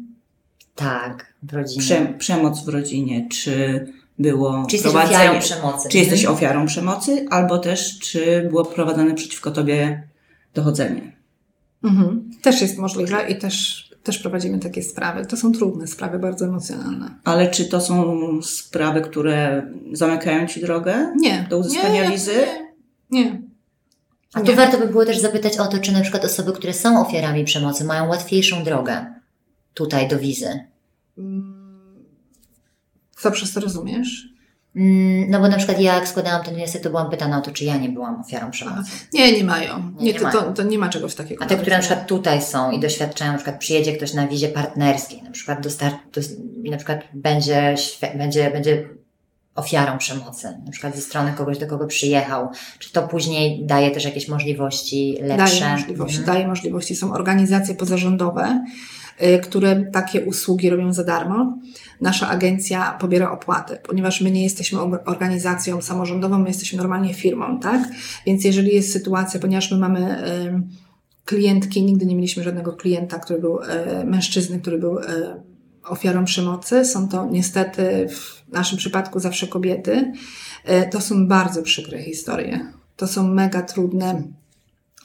[0.75, 1.81] Tak, w rodzinie.
[1.83, 3.87] Prze, przemoc w rodzinie, czy
[4.19, 5.89] było Czy jesteś prowadzenie- ofiarą przemocy?
[5.89, 6.37] Czy jesteś Mhm.
[6.37, 10.03] ofiarą przemocy, albo też czy było prowadzone przeciwko tobie
[10.55, 11.13] dochodzenie?
[11.85, 12.31] Mhm.
[12.43, 15.27] Też jest możliwe i też, też prowadzimy takie sprawy.
[15.27, 17.15] To są trudne sprawy, bardzo emocjonalne.
[17.25, 21.47] Ale czy to są sprawy, które zamykają ci drogę Nie.
[21.51, 22.47] do uzyskania nie, wizy?
[23.11, 23.25] Nie.
[23.25, 23.43] nie.
[24.35, 27.01] A tu warto by było też zapytać o to, czy na przykład osoby, które są
[27.07, 29.07] ofiarami przemocy, mają łatwiejszą drogę
[29.75, 30.65] tutaj do wizy.
[31.19, 32.05] Mm,
[33.17, 34.29] Co przez to rozumiesz?
[34.79, 37.51] Mm, No bo na przykład ja jak składałam ten wniosek, to byłam pytana o to,
[37.51, 38.91] czy ja nie byłam ofiarą przemocy.
[39.13, 39.79] Nie, nie mają.
[39.99, 40.41] Nie, Nie, nie to, mają.
[40.41, 41.45] to, to nie ma czegoś takiego.
[41.45, 44.49] A te, które na przykład tutaj są i doświadczają, na przykład przyjedzie ktoś na wizie
[44.49, 46.33] partnerskiej, na przykład dostar- dos-
[46.71, 47.75] na przykład będzie,
[48.19, 48.89] będzie, będzie
[49.55, 54.05] ofiarą przemocy, na przykład ze strony kogoś, do kogo przyjechał, czy to później daje też
[54.05, 55.61] jakieś możliwości lepsze?
[55.61, 56.37] Daje możliwości, Mhm.
[56.37, 56.97] daje możliwości.
[56.97, 58.65] Są organizacje pozarządowe,
[59.43, 61.59] które takie usługi robią za darmo.
[62.01, 67.61] Nasza agencja pobiera opłaty, ponieważ my nie jesteśmy or- organizacją samorządową, my jesteśmy normalnie firmą,
[67.61, 67.89] tak?
[68.27, 70.69] Więc jeżeli jest sytuacja, ponieważ my mamy ym,
[71.25, 74.99] klientki, nigdy nie mieliśmy żadnego klienta, który był e, mężczyzny, który był
[75.85, 76.85] ofiarą przemocy.
[76.85, 80.13] Są to niestety w naszym przypadku zawsze kobiety.
[80.91, 82.73] To są bardzo przykre historie.
[82.97, 84.23] To są mega trudne.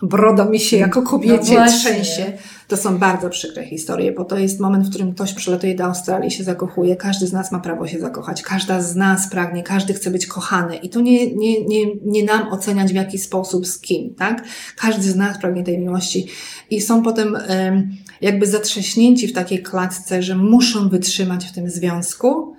[0.03, 1.79] Broda mi się jako kobiecie właśnie.
[1.79, 2.33] trzęsie.
[2.67, 6.31] To są bardzo przykre historie, bo to jest moment, w którym ktoś przylatuje do Australii,
[6.31, 6.95] się zakochuje.
[6.95, 8.41] Każdy z nas ma prawo się zakochać.
[8.41, 10.75] Każda z nas pragnie, każdy chce być kochany.
[10.75, 14.43] I to nie, nie, nie, nie nam oceniać w jaki sposób, z kim, tak?
[14.77, 16.27] Każdy z nas pragnie tej miłości.
[16.69, 22.55] I są potem em, jakby zatrzaśnięci w takiej klatce, że muszą wytrzymać w tym związku,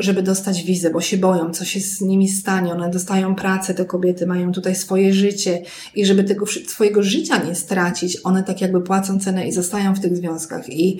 [0.00, 2.72] żeby dostać wizę, bo się boją, co się z nimi stanie.
[2.72, 5.62] One dostają pracę, te kobiety mają tutaj swoje życie
[5.94, 10.00] i żeby tego swojego życia nie stracić, one tak jakby płacą cenę i zostają w
[10.00, 10.68] tych związkach.
[10.68, 10.98] I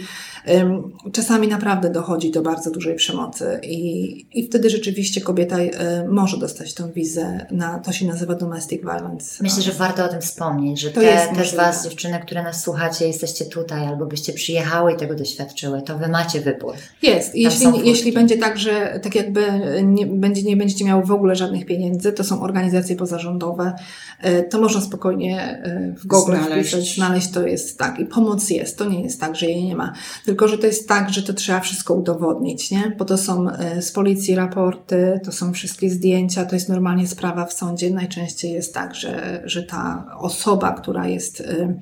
[1.13, 5.71] czasami naprawdę dochodzi do bardzo dużej przemocy i, i wtedy rzeczywiście kobieta y,
[6.09, 9.43] może dostać tą wizę na, to się nazywa domestic violence.
[9.43, 11.57] Myślę, że warto o tym wspomnieć, że To te, jest też możliwe.
[11.63, 16.09] Was, dziewczyny, które nas słuchacie, jesteście tutaj, albo byście przyjechały i tego doświadczyły, to Wy
[16.09, 16.75] macie wybór.
[17.03, 17.33] Jest.
[17.33, 19.43] Tam Jeśli, jeśli będzie tak, że tak jakby
[19.83, 23.73] nie, będzie, nie będziecie miały w ogóle żadnych pieniędzy, to są organizacje pozarządowe,
[24.21, 26.71] e, to można spokojnie e, w Google Znaleźć.
[26.71, 27.99] wpisać, znaleźć to jest tak.
[27.99, 28.79] I pomoc jest.
[28.79, 29.93] To nie jest tak, że jej nie ma.
[30.31, 32.93] Tylko, że to jest tak, że to trzeba wszystko udowodnić, nie?
[32.99, 37.47] Bo to są e, z policji raporty, to są wszystkie zdjęcia, to jest normalnie sprawa
[37.47, 37.91] w sądzie.
[37.91, 41.75] Najczęściej jest tak, że, że ta osoba, która jest e,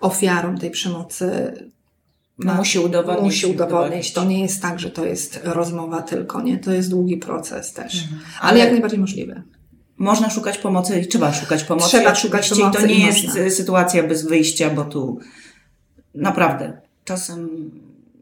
[0.00, 1.52] ofiarą tej przemocy,
[2.38, 3.24] No, musi udowodnić.
[3.24, 4.12] musi udowodnić.
[4.12, 6.58] To nie jest tak, że to jest rozmowa tylko, nie?
[6.58, 8.02] To jest długi proces też.
[8.02, 8.20] Mhm.
[8.40, 9.42] Ale, jak najbardziej możliwe.
[9.98, 11.88] Można szukać pomocy i trzeba szukać pomocy.
[11.88, 13.40] Trzeba szukać pomocy To nie i jest można.
[13.42, 15.18] y, sytuacja bez wyjścia, bo tu
[16.14, 17.70] naprawdę czasem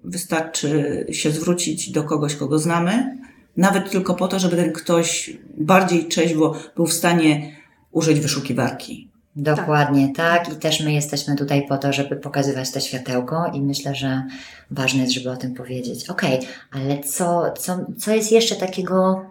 [0.04, 3.18] wystarczy się zwrócić do kogoś, kogo znamy,
[3.56, 7.56] nawet tylko po to, żeby ten ktoś bardziej trzeźwo był w stanie
[7.92, 9.08] użyć wyszukiwarki.
[9.36, 10.52] Dokładnie tak.
[10.52, 14.22] I też my jesteśmy tutaj po to, żeby pokazywać to światełko i myślę, że
[14.70, 16.10] ważne jest, żeby o tym powiedzieć.
[16.10, 19.24] Okej, ale co, co, co jest jeszcze takiego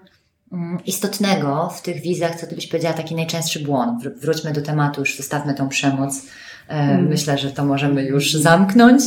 [0.51, 4.03] mm, istotnego w tych wizach, co ty byś powiedziała, taki najczęstszy błąd?
[4.03, 6.21] Wr- Wróćmy do tematu, już zostawmy tą przemoc.
[6.67, 9.01] E, Myślę, że to możemy już zamknąć.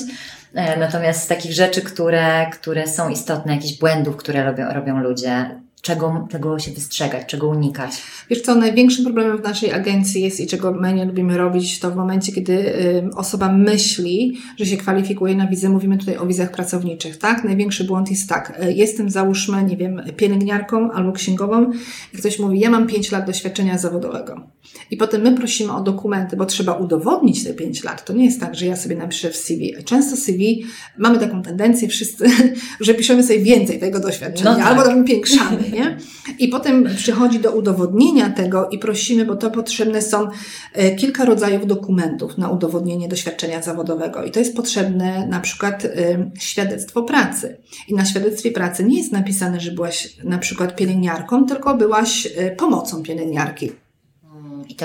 [0.54, 5.60] E, Natomiast z takich rzeczy, które, które są istotne, jakichś błędów, które robią, robią ludzie,
[5.82, 8.02] czego, czego się wystrzegać, czego unikać?
[8.30, 11.90] Wiesz co, największym problemem w naszej agencji jest i czego my nie lubimy robić, to
[11.90, 12.74] w momencie, kiedy
[13.16, 17.44] osoba myśli, że się kwalifikuje na wizę, mówimy tutaj o wizach pracowniczych, tak?
[17.44, 21.70] Największy błąd jest tak, y, jestem załóżmy, nie wiem, pielęgniarką albo księgową
[22.14, 24.40] i ktoś mówi, ja mam 5 lat doświadczenia zawodowego.
[24.90, 28.04] I potem my prosimy o dokumenty, bo trzeba udowodnić te 5 lat.
[28.04, 29.74] To nie jest tak, że ja sobie napiszę w CV.
[29.84, 30.64] Często CV
[30.98, 32.24] mamy taką tendencję wszyscy,
[32.80, 34.66] że piszemy sobie więcej tego doświadczenia, no tak.
[34.66, 35.96] albo tam piększamy, nie?
[36.38, 40.28] I potem przychodzi do udowodnienia tego i prosimy, bo to potrzebne są
[40.74, 44.24] e, kilka rodzajów dokumentów na udowodnienie doświadczenia zawodowego.
[44.24, 45.86] I to jest potrzebne na przykład
[46.38, 47.56] świadectwo pracy.
[47.88, 52.56] I na świadectwie pracy nie jest napisane, że byłaś na przykład pielęgniarką, tylko byłaś e,
[52.56, 53.70] pomocą pielęgniarki.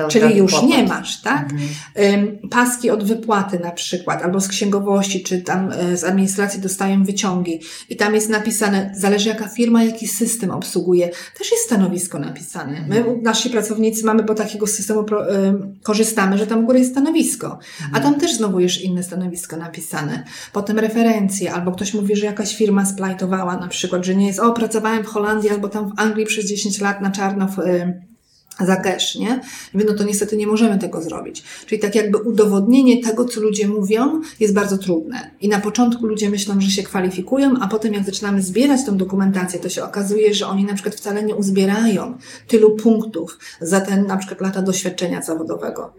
[0.08, 1.50] Czyli już nie masz, tak?
[1.52, 2.50] Mhm.
[2.50, 7.60] Paski od wypłaty na przykład, albo z księgowości, czy tam e, z administracji dostają wyciągi
[7.90, 12.86] i tam jest napisane, zależy jaka firma, jaki system obsługuje, też jest stanowisko napisane.
[12.88, 13.22] My, mhm.
[13.22, 17.60] nasi pracownicy mamy, bo takiego systemu pro, y, korzystamy, że tam u góry jest stanowisko,
[17.94, 20.24] a tam też znowu jest inne stanowisko napisane.
[20.54, 24.54] Potem referencje, albo ktoś mówi, że jakaś firma splajtowała na przykład, że nie jest, o,
[24.54, 28.15] pracowałem w Holandii albo tam w Anglii przez 10 lat na czarno w, y,
[28.60, 29.42] za cash, nie?
[29.74, 31.44] no to niestety nie możemy tego zrobić.
[31.66, 35.32] Czyli tak jakby udowodnienie tego, co ludzie mówią, jest bardzo trudne.
[35.42, 39.60] I na początku ludzie myślą, że się kwalifikują, a potem jak zaczynamy zbierać tą dokumentację,
[39.60, 44.18] to się okazuje, że oni na przykład wcale nie uzbierają tylu punktów za ten na
[44.18, 45.94] przykład lata doświadczenia zawodowego.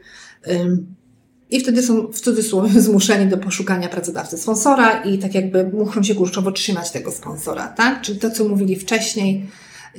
[1.51, 6.15] I wtedy są w cudzysłowie zmuszeni do poszukania pracodawcy sponsora i tak jakby muszą się
[6.15, 8.03] kurczowo trzymać tego sponsora, tak?
[8.03, 9.47] Czyli to, co mówili wcześniej,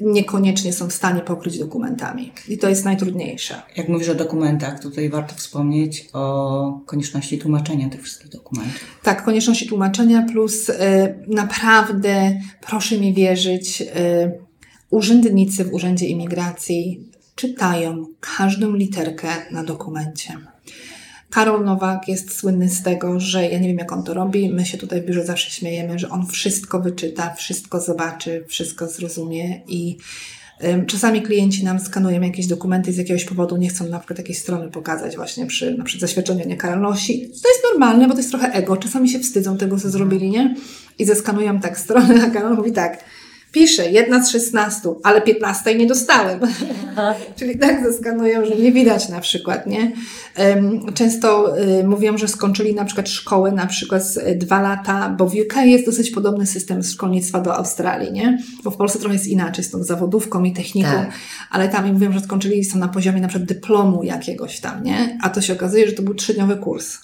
[0.02, 2.32] niekoniecznie są w stanie pokryć dokumentami.
[2.48, 3.62] I to jest najtrudniejsze.
[3.76, 8.86] Jak mówisz o dokumentach, tutaj warto wspomnieć o konieczności tłumaczenia tych wszystkich dokumentów.
[9.04, 10.74] Tak, konieczności tłumaczenia plus y,
[11.28, 13.86] naprawdę, proszę mi wierzyć, y,
[14.90, 20.38] urzędnicy w Urzędzie Imigracji czytają każdą literkę na dokumencie.
[21.30, 24.50] Karol Nowak jest słynny z tego, że ja nie wiem, jak on to robi.
[24.50, 29.62] My się tutaj w biurze zawsze śmiejemy, że on wszystko wyczyta, wszystko zobaczy, wszystko zrozumie
[29.68, 29.98] i
[30.88, 34.72] Czasami klienci nam skanują jakieś dokumenty z jakiegoś powodu, nie chcą na przykład jakiejś strony
[34.72, 37.20] pokazać właśnie przy na przykład zaświadczeniu niekaralności.
[37.20, 38.78] To jest normalne, bo to jest trochę ego.
[38.78, 40.56] Czasami się wstydzą tego, co zrobili, nie?
[41.00, 43.04] I zeskanują tak stronę, a Karol mówi tak,
[43.52, 46.40] Piszę, jedna z szesnastu, ale piętnastej nie dostałem.
[47.40, 49.92] Czyli tak zeskanują, że nie widać na przykład, nie?
[50.94, 54.04] Często y, mówią, że skończyli na przykład szkoły na przykład
[54.36, 58.40] dwa lata, bo w UK jest dosyć podobny system szkolnictwa do Australii, nie?
[58.64, 61.12] Bo w Polsce trochę jest inaczej z tą zawodówką i techniką, tak.
[61.52, 65.18] ale tam mówią, że skończyli są na poziomie na przykład dyplomu jakiegoś tam, nie?
[65.24, 66.98] A to się okazuje, że to był trzydniowy kurs.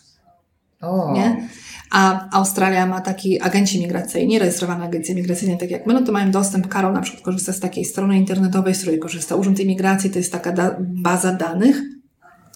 [0.82, 1.14] O.
[1.14, 1.48] Nie?
[1.94, 6.32] A Australia ma taki agenci migracyjni, rejestrowane agencje migracyjne, tak jak my, no to mają
[6.32, 10.18] dostęp, Karol na przykład korzysta z takiej strony internetowej, z której korzysta Urząd Imigracji, to
[10.18, 11.82] jest taka da baza danych,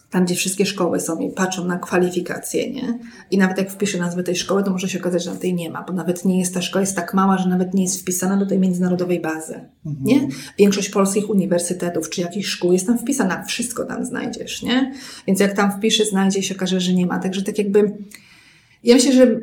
[0.10, 3.00] tam gdzie wszystkie szkoły są i patrzą na kwalifikacje, nie?
[3.32, 5.69] I nawet jak wpiszę nazwę tej szkoły, to może się okazać, że na tej nie
[5.69, 8.38] ma, bo nawet nie jest ta szkoła, jest tak mała, że nawet nie jest wpisana
[8.38, 9.54] do tej międzynarodowej bazy,
[9.86, 10.06] mhm.
[10.06, 10.28] nie?
[10.58, 14.93] Większość polskich uniwersytetów czy jakichś szkół jest tam wpisana, wszystko tam znajdziesz, nie?
[15.28, 17.19] Więc jak tam wpiszę, znajdzie się okaże, że nie ma.
[17.19, 17.93] Także tak jakby
[18.88, 19.41] ja myślę, że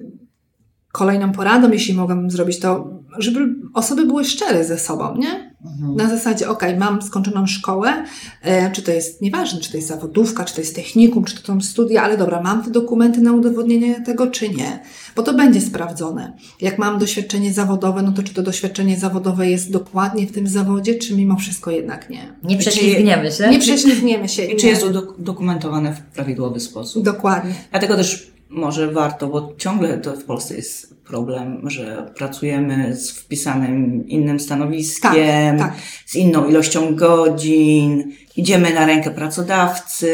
[0.93, 5.55] kolejną poradą, jeśli mogłabym zrobić to, żeby osoby były szczere ze sobą, nie?
[5.65, 5.97] Mhm.
[5.97, 8.05] Na zasadzie, ok, mam skończoną szkołę,
[8.43, 11.47] e, czy to jest nieważne, czy to jest zawodówka, czy to jest technikum, czy to
[11.47, 14.83] są studia, ale dobra, mam te dokumenty na udowodnienie tego, czy nie,
[15.17, 16.37] bo to będzie sprawdzone.
[16.61, 20.95] Jak mam doświadczenie zawodowe, no to czy to doświadczenie zawodowe jest dokładnie w tym zawodzie,
[20.95, 22.37] czy mimo wszystko jednak nie.
[22.43, 23.49] Nie prześlizgniemy się.
[23.51, 24.45] Nie prześlizgniemy się.
[24.45, 24.85] I czy jest
[25.19, 27.05] udokumentowane w prawidłowy sposób.
[27.05, 27.55] Dokładnie.
[27.71, 34.09] Dlatego też może warto, bo ciągle to w Polsce jest problem, że pracujemy z wpisanym
[34.09, 35.75] innym stanowiskiem, tak, tak.
[36.07, 40.09] z inną ilością godzin, idziemy na rękę pracodawcy,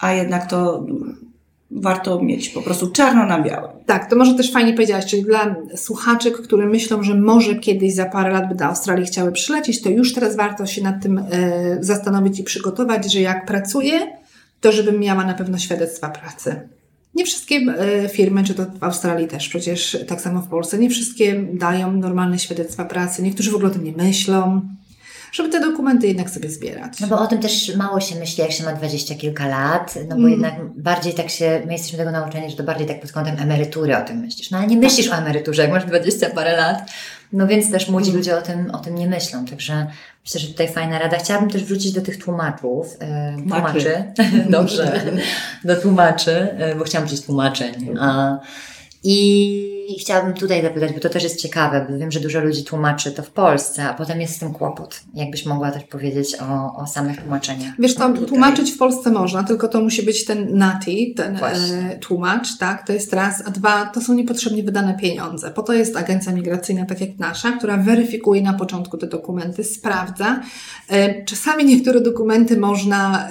[0.00, 0.86] a jednak to
[1.70, 3.70] warto mieć po prostu czarno na białym.
[3.86, 8.04] Tak, to może też fajnie powiedziałaś, czyli dla słuchaczek, które myślą, że może kiedyś za
[8.04, 11.24] parę lat by do Australii chciały przylecieć, to już teraz warto się nad tym e,
[11.80, 14.16] zastanowić i przygotować, że jak pracuję,
[14.60, 16.68] to żebym miała na pewno świadectwa pracy.
[17.14, 20.90] Nie wszystkie e, firmy, czy to w Australii też, przecież tak samo w Polsce, nie
[20.90, 23.22] wszystkie dają normalne świadectwa pracy.
[23.22, 24.60] Niektórzy w ogóle o tym nie myślą,
[25.32, 27.00] żeby te dokumenty jednak sobie zbierać.
[27.00, 30.08] No bo o tym też mało się myśli, jak się ma dwadzieścia kilka lat, no
[30.08, 30.30] bo mm.
[30.30, 33.96] jednak bardziej tak się, my jesteśmy tego nauczeni, że to bardziej tak pod kątem emerytury
[33.96, 34.50] o tym myślisz.
[34.50, 36.90] No ale nie myślisz o emeryturze, jak masz dwadzieścia parę lat.
[37.32, 38.18] No więc też młodzi mm.
[38.18, 39.86] ludzie o tym, o tym nie myślą, także
[40.24, 41.18] Myślę, że tutaj fajna rada.
[41.18, 42.96] Chciałabym też wrócić do tych tłumaczów.
[43.00, 44.04] E, tłumaczy.
[44.50, 45.00] Dobrze.
[45.64, 47.96] do tłumaczy, e, bo chciałam powiedzieć tłumaczeń.
[48.00, 48.38] A,
[49.04, 52.64] I I chciałabym tutaj zapytać, bo to też jest ciekawe, bo wiem, że dużo ludzi
[52.64, 55.00] tłumaczy to w Polsce, a potem jest z tym kłopot.
[55.14, 57.74] Jakbyś mogła też powiedzieć o, o samych tłumaczeniach?
[57.78, 61.36] Wiesz, to No tutaj- tłumaczyć w Polsce można, tylko to musi być ten nati, ten
[61.36, 61.90] Właśnie.
[61.94, 62.86] e, tłumacz, tak?
[62.86, 63.42] To jest raz.
[63.46, 65.50] A dwa, to są niepotrzebnie wydane pieniądze.
[65.50, 70.40] Po to jest agencja migracyjna, tak jak nasza, która weryfikuje na początku te dokumenty, sprawdza.
[70.88, 73.28] E, czasami niektóre dokumenty można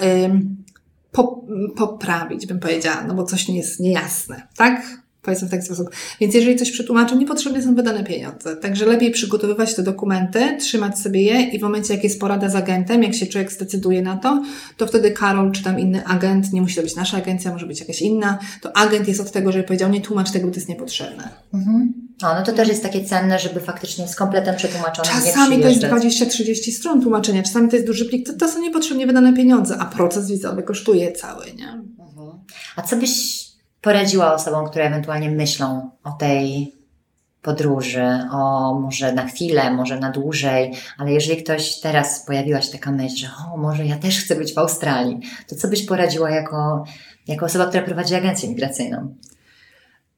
[1.11, 1.45] po,
[1.77, 5.00] poprawić, bym powiedziała, no bo coś nie jest niejasne, tak?
[5.21, 5.89] Powiedzmy w taki sposób.
[6.19, 8.55] Więc jeżeli coś przetłumaczę, niepotrzebnie są wydane pieniądze.
[8.55, 12.55] Także lepiej przygotowywać te dokumenty, trzymać sobie je i w momencie, jak jest porada z
[12.55, 14.43] agentem, jak się człowiek zdecyduje na to,
[14.77, 17.79] to wtedy Karol czy tam inny agent, nie musi to być nasza agencja, może być
[17.79, 20.69] jakaś inna, to agent jest od tego, żeby powiedział, nie tłumacz tego, bo to jest
[20.69, 21.29] niepotrzebne.
[21.53, 21.93] Mhm.
[22.23, 25.67] O, no to też jest takie cenne, żeby faktycznie z kompletem przetłumaczonym nie Czasami to
[25.67, 26.39] jest przyjeżdżać.
[26.39, 29.85] 20-30 stron tłumaczenia, czasami to jest duży plik, to, to są niepotrzebnie wydane pieniądze, a
[29.85, 31.69] proces wizowy kosztuje cały, nie?
[31.69, 32.39] Mhm.
[32.75, 33.50] A co byś
[33.81, 36.73] poradziła osobom, które ewentualnie myślą o tej
[37.41, 42.91] podróży, o może na chwilę, może na dłużej, ale jeżeli ktoś teraz pojawiła się taka
[42.91, 46.83] myśl, że o, może ja też chcę być w Australii, to co byś poradziła jako,
[47.27, 49.15] jako osoba, która prowadzi agencję migracyjną?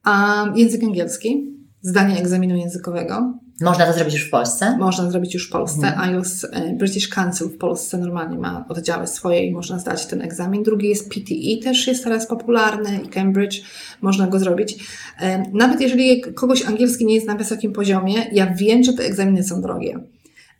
[0.02, 4.76] A język angielski, zdanie egzaminu językowego, Można to zrobić już w Polsce?
[4.78, 5.86] można zrobić już w Polsce.
[5.86, 6.14] Mhm.
[6.14, 10.62] IELTS, British Council w Polsce normalnie ma oddziały swoje i można zdać ten egzamin.
[10.62, 13.62] Drugi jest PTE, też jest teraz popularny i Cambridge,
[14.02, 14.76] można go zrobić.
[15.20, 19.44] E, Nawet jeżeli kogoś angielski nie jest na wysokim poziomie, ja wiem, że te egzaminy
[19.44, 19.98] są drogie.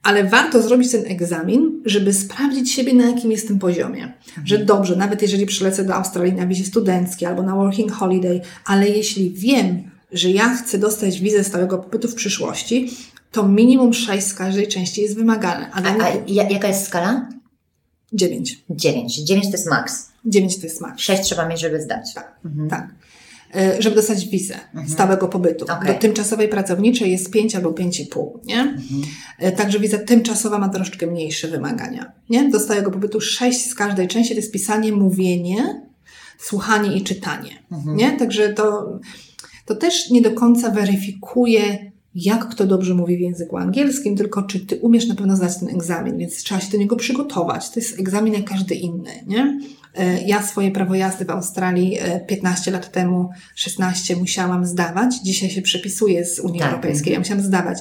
[0.03, 4.13] Ale warto zrobić ten egzamin, żeby sprawdzić siebie, na jakim jestem poziomie.
[4.45, 8.89] Że dobrze, nawet jeżeli przylecę do Australii na wizie studenckiej albo na working holiday, ale
[8.89, 12.91] jeśli wiem, że ja chcę dostać wizę stałego pobytu w przyszłości,
[13.33, 15.71] to minimum 6 z każdej części jest wymagane.
[15.73, 17.29] A, A, a jaka jest skala?
[18.13, 18.65] 9.
[18.71, 19.17] 9.
[19.17, 20.09] 9 to jest maks.
[20.25, 21.03] 9 to jest maks.
[21.03, 22.15] 6 trzeba mieć, żeby zdać.
[22.15, 22.37] Tak.
[22.45, 22.69] Mhm.
[22.69, 22.95] Tak.
[23.55, 24.55] E, Żeby dostać wizę
[24.89, 25.65] stałego pobytu.
[25.65, 25.95] Okej.
[25.95, 28.61] Do tymczasowej pracowniczej jest 5 albo 5,5, nie?
[28.61, 29.03] Mhm.
[29.39, 32.13] E, Także wiza tymczasowa ma troszeczkę mniejsze wymagania.
[32.31, 32.49] Nie?
[32.49, 35.83] Do stałego pobytu 6 z każdej części to jest pisanie, mówienie,
[36.39, 37.51] słuchanie i czytanie.
[37.73, 37.97] Mhm.
[37.97, 38.13] Nie?
[38.13, 38.99] Także to,
[39.65, 44.61] to też nie do końca weryfikuje, jak kto dobrze mówi w języku angielskim, tylko czy
[44.67, 47.71] ty umiesz na pewno zdać ten egzamin, więc trzeba się do niego przygotować.
[47.71, 49.11] To jest egzamin jak każdy inny.
[49.27, 49.61] Nie?
[49.95, 55.15] E, Ja swoje prawo jazdy w Australii e, 15 lat temu, 16 musiałam zdawać.
[55.23, 56.69] Dzisiaj się przepisuję z Unii Tak.
[56.69, 57.13] Europejskiej.
[57.13, 57.79] Ja musiałam zdawać.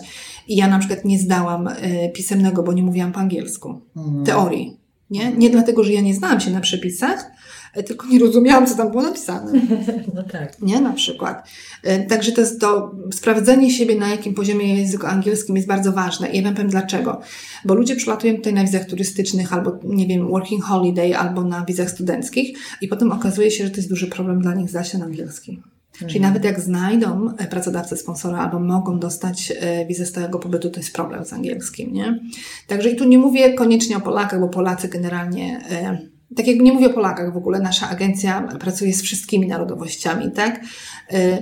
[0.47, 3.81] I ja na przykład nie zdałam e, pisemnego, bo nie mówiłam po angielsku.
[3.97, 4.25] Mhm.
[4.25, 4.82] Teorii.
[5.13, 5.31] Nie?
[5.31, 7.31] nie dlatego, że ja nie znałam się na przepisach,
[7.73, 9.51] e, tylko nie rozumiałam, co tam było napisane.
[10.15, 10.61] No tak.
[10.61, 11.47] Nie, na przykład.
[11.83, 16.29] E, Także to, jest to sprawdzenie siebie, na jakim poziomie języku angielskim jest bardzo ważne.
[16.29, 17.21] I ja wam powiem dlaczego.
[17.65, 21.89] Bo ludzie przylatują tutaj na wizach turystycznych, albo, nie wiem, working holiday, albo na wizach
[21.89, 25.61] studenckich i potem okazuje się, że to jest duży problem dla nich zdać ten angielski.
[25.97, 30.79] Czyli nawet jak znajdą e, pracodawcę sponsora albo mogą dostać e, wizę stałego pobytu, to
[30.79, 32.19] jest problem z angielskim, nie?
[32.67, 35.97] Także i tu nie mówię koniecznie o Polakach, bo Polacy generalnie, e,
[36.35, 40.61] tak jakby nie mówię o Polakach w ogóle, nasza agencja pracuje z wszystkimi narodowościami, tak?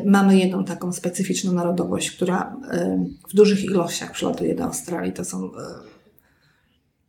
[0.05, 2.55] Mamy jedną taką specyficzną narodowość, która
[3.29, 5.13] w dużych ilościach przylatuje do Australii.
[5.13, 5.51] To są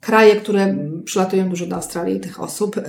[0.02, 2.82] kraje, które przylatują dużo do Australii, tych osób yy,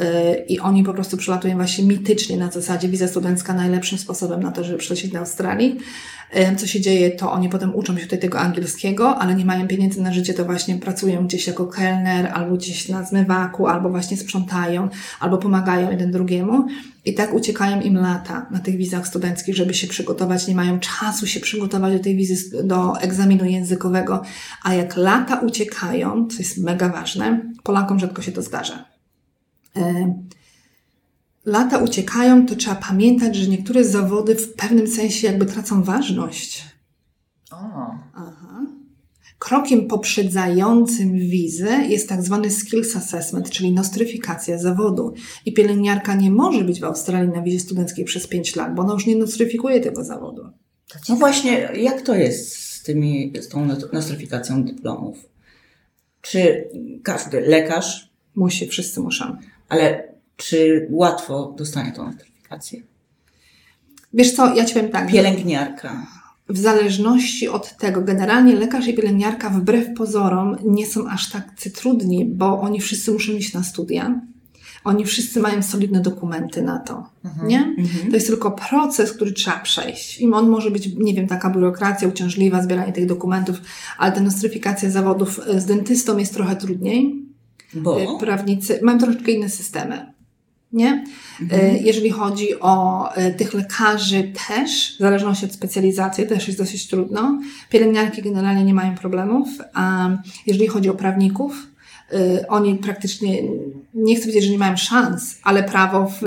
[0.47, 4.63] i oni po prostu przylatują właśnie mitycznie na zasadzie wiza studencka najlepszym sposobem na to,
[4.63, 5.79] żeby przylecieć do Australii.
[6.57, 10.01] Co się dzieje, to oni potem uczą się tutaj tego angielskiego, ale nie mają pieniędzy
[10.01, 14.89] na życie, to właśnie pracują gdzieś jako kelner, albo gdzieś na zmywaku, albo właśnie sprzątają,
[15.19, 16.67] albo pomagają jeden drugiemu.
[17.05, 21.27] I tak uciekają im lata na tych wizach studenckich, żeby się przygotować, nie mają czasu
[21.27, 24.23] się przygotować do tej wizy, do egzaminu językowego,
[24.63, 28.85] a jak lata uciekają, co jest mega ważne, Polakom rzadko się to zdarza.
[31.45, 36.65] Lata uciekają, to trzeba pamiętać, że niektóre zawody w pewnym sensie jakby tracą ważność.
[37.51, 37.55] O,
[38.15, 38.65] Aha.
[39.39, 45.13] Krokiem poprzedzającym wizę jest tak zwany skills assessment, czyli nostryfikacja zawodu.
[45.45, 48.93] I pielęgniarka nie może być w Australii na wizie studenckiej przez 5 lat, bo ona
[48.93, 50.41] już nie nostryfikuje tego zawodu.
[51.09, 55.17] No właśnie, jak to jest z, tymi, z tą nostryfikacją dyplomów?
[56.21, 56.69] Czy
[57.03, 59.37] każdy lekarz, Musi, wszyscy muszą.
[59.69, 62.81] ale czy łatwo dostanie tą nostryfikację?
[64.13, 65.11] Wiesz co, ja Ci powiem tak.
[65.11, 66.07] Pielęgniarka.
[66.49, 72.25] W zależności od tego, generalnie lekarz i pielęgniarka wbrew pozorom nie są aż tak trudni,
[72.25, 74.21] bo oni wszyscy muszą iść na studia.
[74.83, 77.09] Oni wszyscy mają solidne dokumenty na to,
[77.43, 77.59] nie?
[77.59, 78.09] Mhm.
[78.09, 80.21] To jest tylko proces, który trzeba przejść.
[80.21, 83.61] I on może być, nie wiem, taka biurokracja uciążliwa, zbieranie tych dokumentów,
[83.97, 87.23] ale ta nostryfikacja zawodów z dentystą jest trochę trudniej.
[87.73, 90.12] Bo Y, Prawnicy mają troszeczkę inne systemy.
[90.73, 91.03] Nie?
[91.51, 96.87] E, Jeżeli chodzi o e, tych lekarzy też, w zależności od specjalizacji, też jest dosyć
[96.87, 97.39] trudno.
[97.69, 100.09] Pielęgniarki generalnie nie mają problemów, a
[100.47, 101.67] jeżeli chodzi o prawników,
[102.13, 103.37] e, oni praktycznie,
[103.93, 106.23] nie chcę powiedzieć, że nie mają szans, ale prawo w,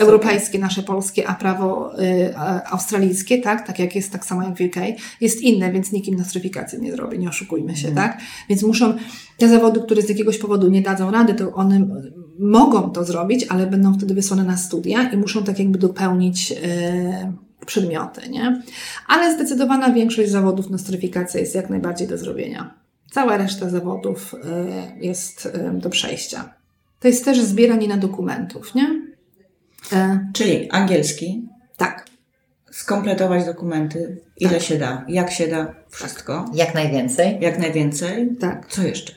[0.00, 1.92] europejskie, nasze polskie, a prawo
[2.36, 4.76] a- australijskie, tak, tak jak jest, tak samo jak w UK,
[5.20, 8.18] jest inne, więc nikim nostryfikacji nie zrobi, nie oszukujmy się, tak?
[8.48, 8.94] Więc muszą,
[9.38, 11.86] te zawody, które z jakiegoś powodu nie dadzą rady, to one
[12.38, 17.66] mogą to zrobić, ale będą wtedy wysłane na studia i muszą tak jakby dopełnić y,
[17.66, 18.62] przedmioty, nie?
[19.08, 22.74] Ale zdecydowana większość zawodów nostryfikacja jest jak najbardziej do zrobienia.
[23.10, 24.38] Cała reszta zawodów y,
[25.04, 26.54] jest y, do przejścia.
[27.00, 29.02] To jest też zbieranie na dokumentów, nie?
[29.92, 32.06] E, Czyli angielski, tak.
[32.70, 34.62] skompletować dokumenty, ile Tak.
[34.62, 37.38] się da, jak się da, wszystko, Jak najwięcej.
[37.40, 38.36] jak najwięcej.
[38.40, 38.66] Tak.
[38.68, 39.12] Co jeszcze?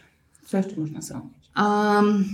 [0.47, 1.33] Co jeszcze można zrobić?
[1.57, 2.25] Um,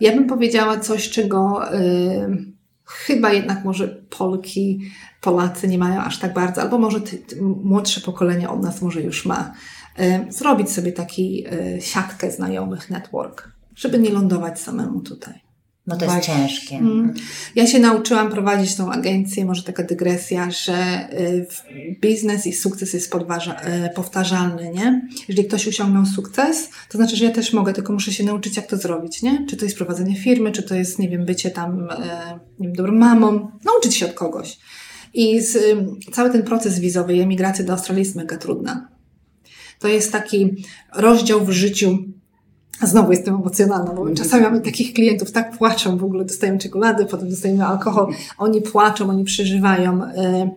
[0.00, 2.54] ja bym powiedziała coś, czego y,
[2.84, 4.80] chyba jednak może Polki,
[5.20, 9.00] Polacy nie mają aż tak bardzo, albo może ty, ty, młodsze pokolenie od nas może
[9.02, 9.52] już ma.
[9.98, 11.46] Y, zrobić sobie taki
[11.76, 15.43] y, siatkę znajomych network, żeby nie lądować samemu tutaj.
[15.86, 16.34] No to jest Właśnie.
[16.34, 16.76] ciężkie.
[16.76, 17.14] Mm.
[17.54, 21.46] Ja się nauczyłam prowadzić tą agencję, może taka dygresja, że y,
[22.00, 23.18] biznes i sukces jest y,
[23.94, 25.08] powtarzalny, nie?
[25.28, 28.66] Jeżeli ktoś osiągnął sukces, to znaczy, że ja też mogę, tylko muszę się nauczyć, jak
[28.66, 29.46] to zrobić, nie?
[29.46, 31.86] Czy to jest prowadzenie firmy, czy to jest, nie wiem, bycie tam, y,
[32.58, 34.58] nie wiem, dobrą mamą, nauczyć się od kogoś.
[35.14, 35.58] I z,
[36.12, 38.88] cały ten proces wizowy i emigracji do Australii jest mega trudna.
[39.78, 40.64] To jest taki
[40.94, 41.98] rozdział w życiu
[42.82, 47.30] Znowu jestem emocjonalna, bo czasami mamy takich klientów, tak płaczą, w ogóle dostajemy czekolady, potem
[47.30, 50.02] dostajemy alkohol, oni płaczą, oni przeżywają.
[50.02, 50.50] y,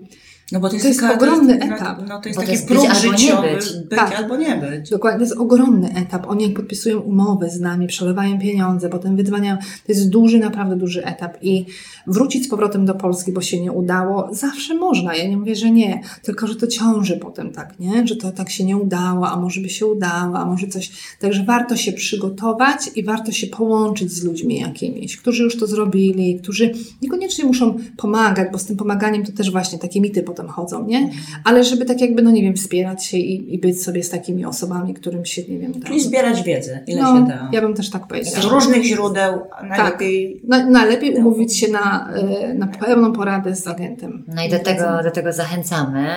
[0.52, 1.98] No bo to jest, To jest taka- ogromny no, etap.
[2.08, 3.66] No to jest Bo to taki jest być próg albo nie być.
[3.66, 4.16] być Tak.
[4.16, 4.90] albo nie być.
[4.90, 6.28] Dokładnie, to jest ogromny etap.
[6.28, 9.58] Oni jak podpisują umowy z nami, przelewają pieniądze, potem wydzwaniają.
[9.58, 11.38] To jest duży, naprawdę duży etap.
[11.42, 11.66] I
[12.08, 15.16] wrócić z powrotem do Polski, bo się nie udało, zawsze można.
[15.16, 16.02] Ja nie mówię, że nie.
[16.24, 18.08] Tylko, że to ciąży potem tak, nie?
[18.08, 20.92] Że to tak się nie udało, a może by się udało, a może coś.
[21.20, 26.40] Także warto się przygotować i warto się połączyć z ludźmi jakimiś, którzy już to zrobili,
[26.40, 26.72] którzy
[27.02, 31.10] niekoniecznie muszą pomagać, bo z tym pomaganiem to też właśnie takie mity potem chodzą, nie?
[31.44, 34.46] Ale żeby tak jakby, no nie wiem, wspierać się i, i być sobie z takimi
[34.46, 35.88] osobami, którym się, nie wiem, da.
[35.88, 37.50] Czyli zbierać wiedzę, ile no, się da.
[37.52, 38.54] ja bym też tak Z powiedziała.
[38.54, 44.24] różnych źródeł, a najlepiej Na, najlepiej umówić się na, e, na pełną poradę z agentem.
[44.36, 46.08] No i do tego, do tego zachęcamy.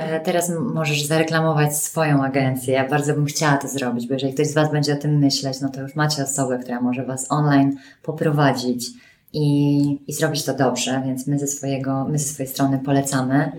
[0.00, 2.74] E, Teraz możesz zareklamować swoją agencję.
[2.74, 5.60] Ja bardzo bym chciała to zrobić, bo jeżeli ktoś z Was będzie o tym myśleć,
[5.60, 8.86] no to już macie osobę, która może Was online poprowadzić
[9.36, 13.52] i, i zrobić to dobrze, więc my ze, swojego, my ze swojej strony polecamy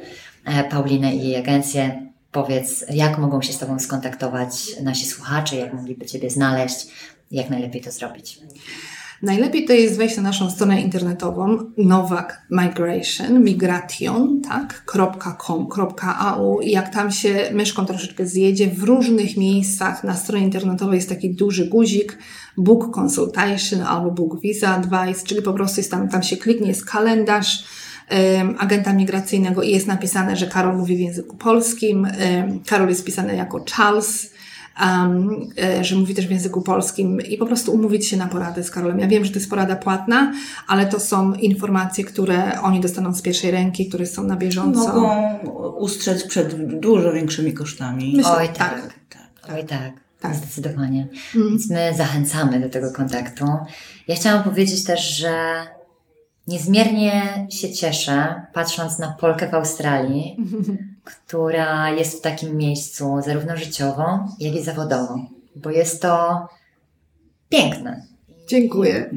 [0.46, 2.08] e, Paulinę i jej agencję.
[2.32, 6.88] Powiedz, jak mogą się z Tobą skontaktować nasi słuchacze, jak mogliby Ciebie znaleźć,
[7.32, 8.40] jak najlepiej to zrobić.
[9.22, 14.84] Najlepiej to jest wejść na naszą stronę internetową Novak Migration, migration, tak,
[15.38, 15.68] .com,
[16.20, 21.10] .au i jak tam się myszką troszeczkę zjedzie, w różnych miejscach na stronie internetowej jest
[21.10, 22.18] taki duży guzik
[22.58, 26.86] Book Consultation albo Book Visa Advice, czyli po prostu jest tam, tam się kliknie, jest
[26.86, 27.64] kalendarz
[28.58, 32.08] agenta migracyjnego i jest napisane, że Karol mówi w języku polskim,
[32.66, 34.37] Karol jest pisany jako Charles,
[34.86, 35.50] um,
[35.82, 39.00] że mówi też w języku polskim i po prostu umówić się na poradę z Karolem.
[39.00, 40.34] Ja wiem, że to jest porada płatna,
[40.68, 44.80] ale to są informacje, które oni dostaną z pierwszej ręki, które są na bieżąco.
[44.88, 45.38] mogą
[45.78, 48.14] ustrzec przed dużo większymi kosztami.
[48.18, 48.56] Myślę, Oj, tak.
[48.56, 48.94] tak.
[49.10, 49.56] Tak.
[49.56, 50.36] Oj tak, Tak.
[50.36, 51.08] zdecydowanie.
[51.36, 51.50] Mm.
[51.50, 53.46] Więc my zachęcamy do tego kontaktu.
[54.08, 55.32] Ja chciałam powiedzieć też, że
[56.48, 60.38] niezmiernie się cieszę, patrząc na Polkę w Australii,
[61.08, 65.20] która jest w takim miejscu zarówno życiowo, jak i zawodowo,
[65.56, 66.48] bo jest to
[67.50, 68.06] piękne.
[68.48, 69.10] Dziękuję.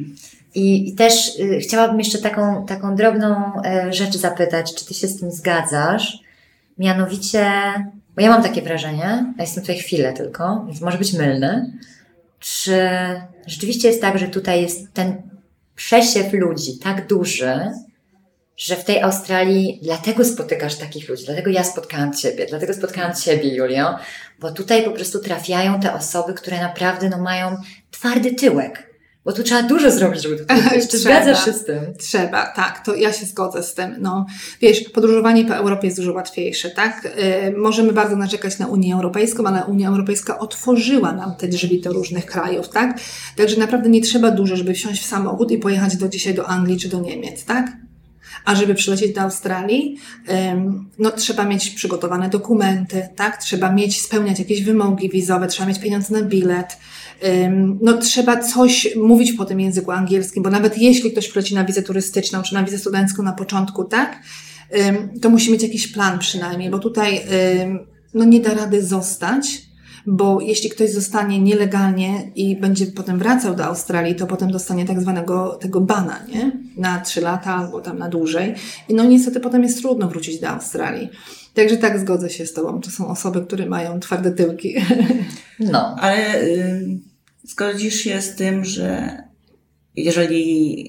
[0.55, 5.07] I, i też y, chciałabym jeszcze taką, taką drobną e, rzecz zapytać, czy ty się
[5.07, 6.19] z tym zgadzasz?
[6.77, 7.51] Mianowicie,
[8.15, 11.73] bo ja mam takie wrażenie, a jestem tutaj chwilę tylko, więc może być mylny,
[12.39, 12.89] czy
[13.47, 15.21] rzeczywiście jest tak, że tutaj jest ten
[15.75, 17.71] przesiew ludzi tak duży,
[18.61, 23.55] że w tej Australii dlatego spotykasz takich ludzi, dlatego ja spotkałam Ciebie, dlatego spotkałam Ciebie,
[23.55, 23.95] Julio,
[24.39, 27.57] bo tutaj po prostu trafiają te osoby, które naprawdę no, mają
[27.91, 28.91] twardy tyłek.
[29.25, 30.87] Bo tu trzeba dużo zrobić, żeby tutaj być.
[30.87, 31.93] Czy zgadzasz się z tym?
[31.99, 33.95] Trzeba, tak, to ja się zgodzę z tym.
[33.99, 34.25] No,
[34.61, 37.17] wiesz, podróżowanie po Europie jest dużo łatwiejsze, tak?
[37.43, 41.93] Yy, możemy bardzo narzekać na Unię Europejską, ale Unia Europejska otworzyła nam te drzwi do
[41.93, 42.99] różnych krajów, tak?
[43.35, 46.79] Także naprawdę nie trzeba dużo, żeby wsiąść w samochód i pojechać do dzisiaj do Anglii
[46.79, 47.71] czy do Niemiec, tak?
[48.45, 49.97] A żeby przylecieć do Australii,
[50.99, 53.37] no trzeba mieć przygotowane dokumenty, tak?
[53.37, 56.77] Trzeba mieć, spełniać jakieś wymogi wizowe, trzeba mieć pieniądze na bilet.
[57.81, 61.83] No trzeba coś mówić po tym języku angielskim, bo nawet jeśli ktoś przyleci na wizę
[61.83, 64.19] turystyczną czy na wizę studencką na początku, tak?
[65.21, 67.21] To musi mieć jakiś plan przynajmniej, bo tutaj
[68.13, 69.61] no nie da rady zostać,
[70.05, 75.01] bo jeśli ktoś zostanie nielegalnie i będzie potem wracał do Australii, to potem dostanie tak
[75.01, 76.51] zwanego tego bana, nie?
[76.77, 78.55] Na trzy lata albo tam na dłużej.
[78.89, 81.09] I no niestety potem jest trudno wrócić do Australii.
[81.53, 82.81] Także tak zgodzę się z Tobą.
[82.81, 84.75] To są osoby, które mają twarde tyłki.
[85.59, 85.95] No.
[85.99, 86.99] Ale y,
[87.43, 89.17] zgodzisz się z tym, że
[89.95, 90.85] jeżeli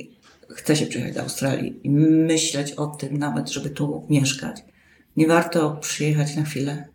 [0.48, 4.64] chce się przyjechać do Australii i myśleć o tym nawet, żeby tu mieszkać,
[5.16, 6.91] nie warto przyjechać na chwilę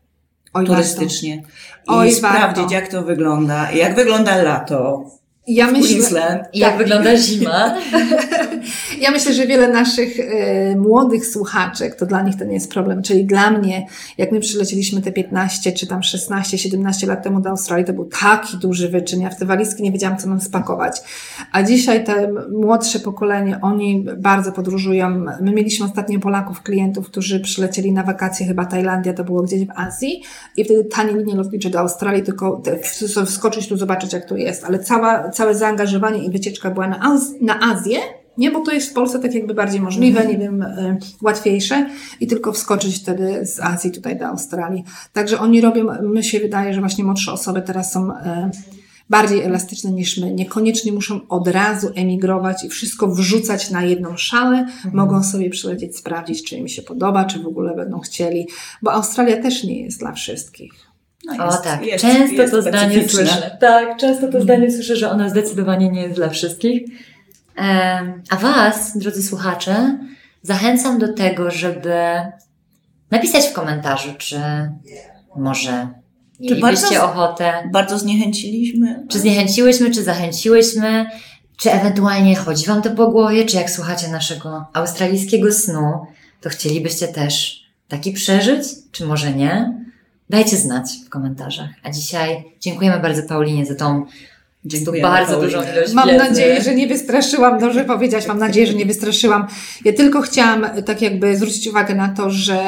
[0.53, 1.35] Oj, turystycznie.
[1.35, 1.43] I
[1.87, 2.73] Oj, sprawdzić, warto.
[2.73, 5.05] jak to wygląda, jak wygląda lato
[5.47, 6.41] Ja myślę, Queensland.
[6.53, 6.77] I jak Tak.
[6.77, 7.75] wygląda zima?
[9.01, 13.01] Ja myślę, że wiele naszych e, młodych słuchaczek, to dla nich to nie jest problem.
[13.01, 13.85] Czyli dla mnie,
[14.17, 18.05] jak my przylecieliśmy te 15 czy tam 16, 17 lat temu do Australii, to był
[18.05, 19.21] taki duży wyczyn.
[19.21, 21.01] Ja w te walizki nie wiedziałam, co mam spakować.
[21.51, 25.09] A dzisiaj te młodsze pokolenie, oni bardzo podróżują.
[25.41, 29.71] My mieliśmy ostatnio Polaków, klientów, którzy przylecieli na wakacje, chyba Tajlandia, to było gdzieś w
[29.75, 30.23] Azji
[30.57, 32.79] i wtedy tanie linie lotnicze do Australii, tylko te,
[33.25, 34.63] wskoczyć tu, zobaczyć jak to jest.
[34.63, 37.99] Ale cała, całe zaangażowanie i wycieczka była na, Az- na Azję,
[38.37, 42.27] nie, bo to jest w Polsce tak jakby bardziej możliwe, nie wiem, y, łatwiejsze i
[42.27, 44.83] tylko wskoczyć wtedy z Azji tutaj do Australii.
[45.13, 48.13] Także oni robią, my się wydaje, że właśnie młodsze osoby teraz są y,
[49.09, 50.33] bardziej elastyczne niż my.
[50.33, 54.65] Niekoniecznie muszą od razu emigrować i wszystko wrzucać na jedną szalę.
[54.93, 58.47] Mogą sobie przylecieć, sprawdzić, czy im się podoba, czy w ogóle będą chcieli,
[58.81, 60.86] bo Australia też nie jest dla wszystkich.
[61.27, 63.57] No O jest- tak, jest- często jest to zdanie słyszę.
[63.59, 66.81] Tak, często to zdanie słyszę, że ona zdecydowanie nie jest dla wszystkich.
[68.29, 69.97] A Was, drodzy słuchacze,
[70.41, 71.93] zachęcam do tego, żeby
[73.11, 74.39] napisać w komentarzu, czy
[75.35, 75.87] może
[76.39, 79.05] mielibyście bardzo- ochotę, Bardzo zniechęciliśmy.
[79.09, 81.05] czy zniechęciłyśmy, czy zachęciłyśmy,
[81.57, 86.05] czy ewentualnie chodzi Wam to po głowie, czy jak słuchacie naszego australijskiego snu,
[86.41, 89.73] to chcielibyście też taki przeżyć, czy może nie?
[90.29, 91.69] Dajcie znać w komentarzach.
[91.83, 94.05] A dzisiaj dziękujemy bardzo Paulinie za tą
[94.65, 96.19] Dziękuję bardzo dużą ilość Mam wiedzy.
[96.19, 99.47] nadzieję, że nie wystraszyłam, dobrze powiedzieć, mam nadzieję, że nie wystraszyłam.
[99.85, 102.59] Ja tylko chciałam tak jakby zwrócić uwagę na to, że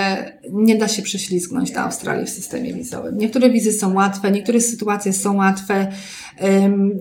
[0.52, 3.18] nie da się prześlizgnąć do Australii w systemie wizowym.
[3.18, 5.88] Niektóre wizy są łatwe, niektóre sytuacje są łatwe.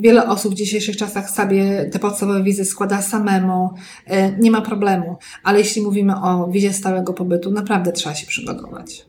[0.00, 3.70] Wiele osób w dzisiejszych czasach sobie te podstawowe wizy składa samemu.
[4.10, 5.16] Y, Nie ma problemu.
[5.44, 9.07] Ale jeśli mówimy o wizie stałego pobytu, naprawdę trzeba się przygotować.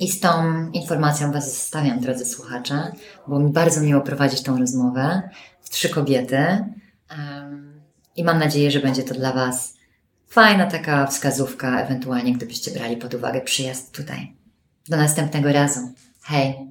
[0.00, 0.30] I z tą
[0.70, 2.92] informacją Was zostawiam, drodzy słuchacze,
[3.26, 5.22] bo mi bardzo miło prowadzić tą rozmowę
[5.60, 6.64] w trzy kobiety.
[8.16, 9.74] I mam nadzieję, że będzie to dla Was
[10.28, 14.36] fajna taka wskazówka, ewentualnie gdybyście brali pod uwagę przyjazd tutaj.
[14.88, 15.80] Do następnego razu.
[16.22, 16.70] Hej!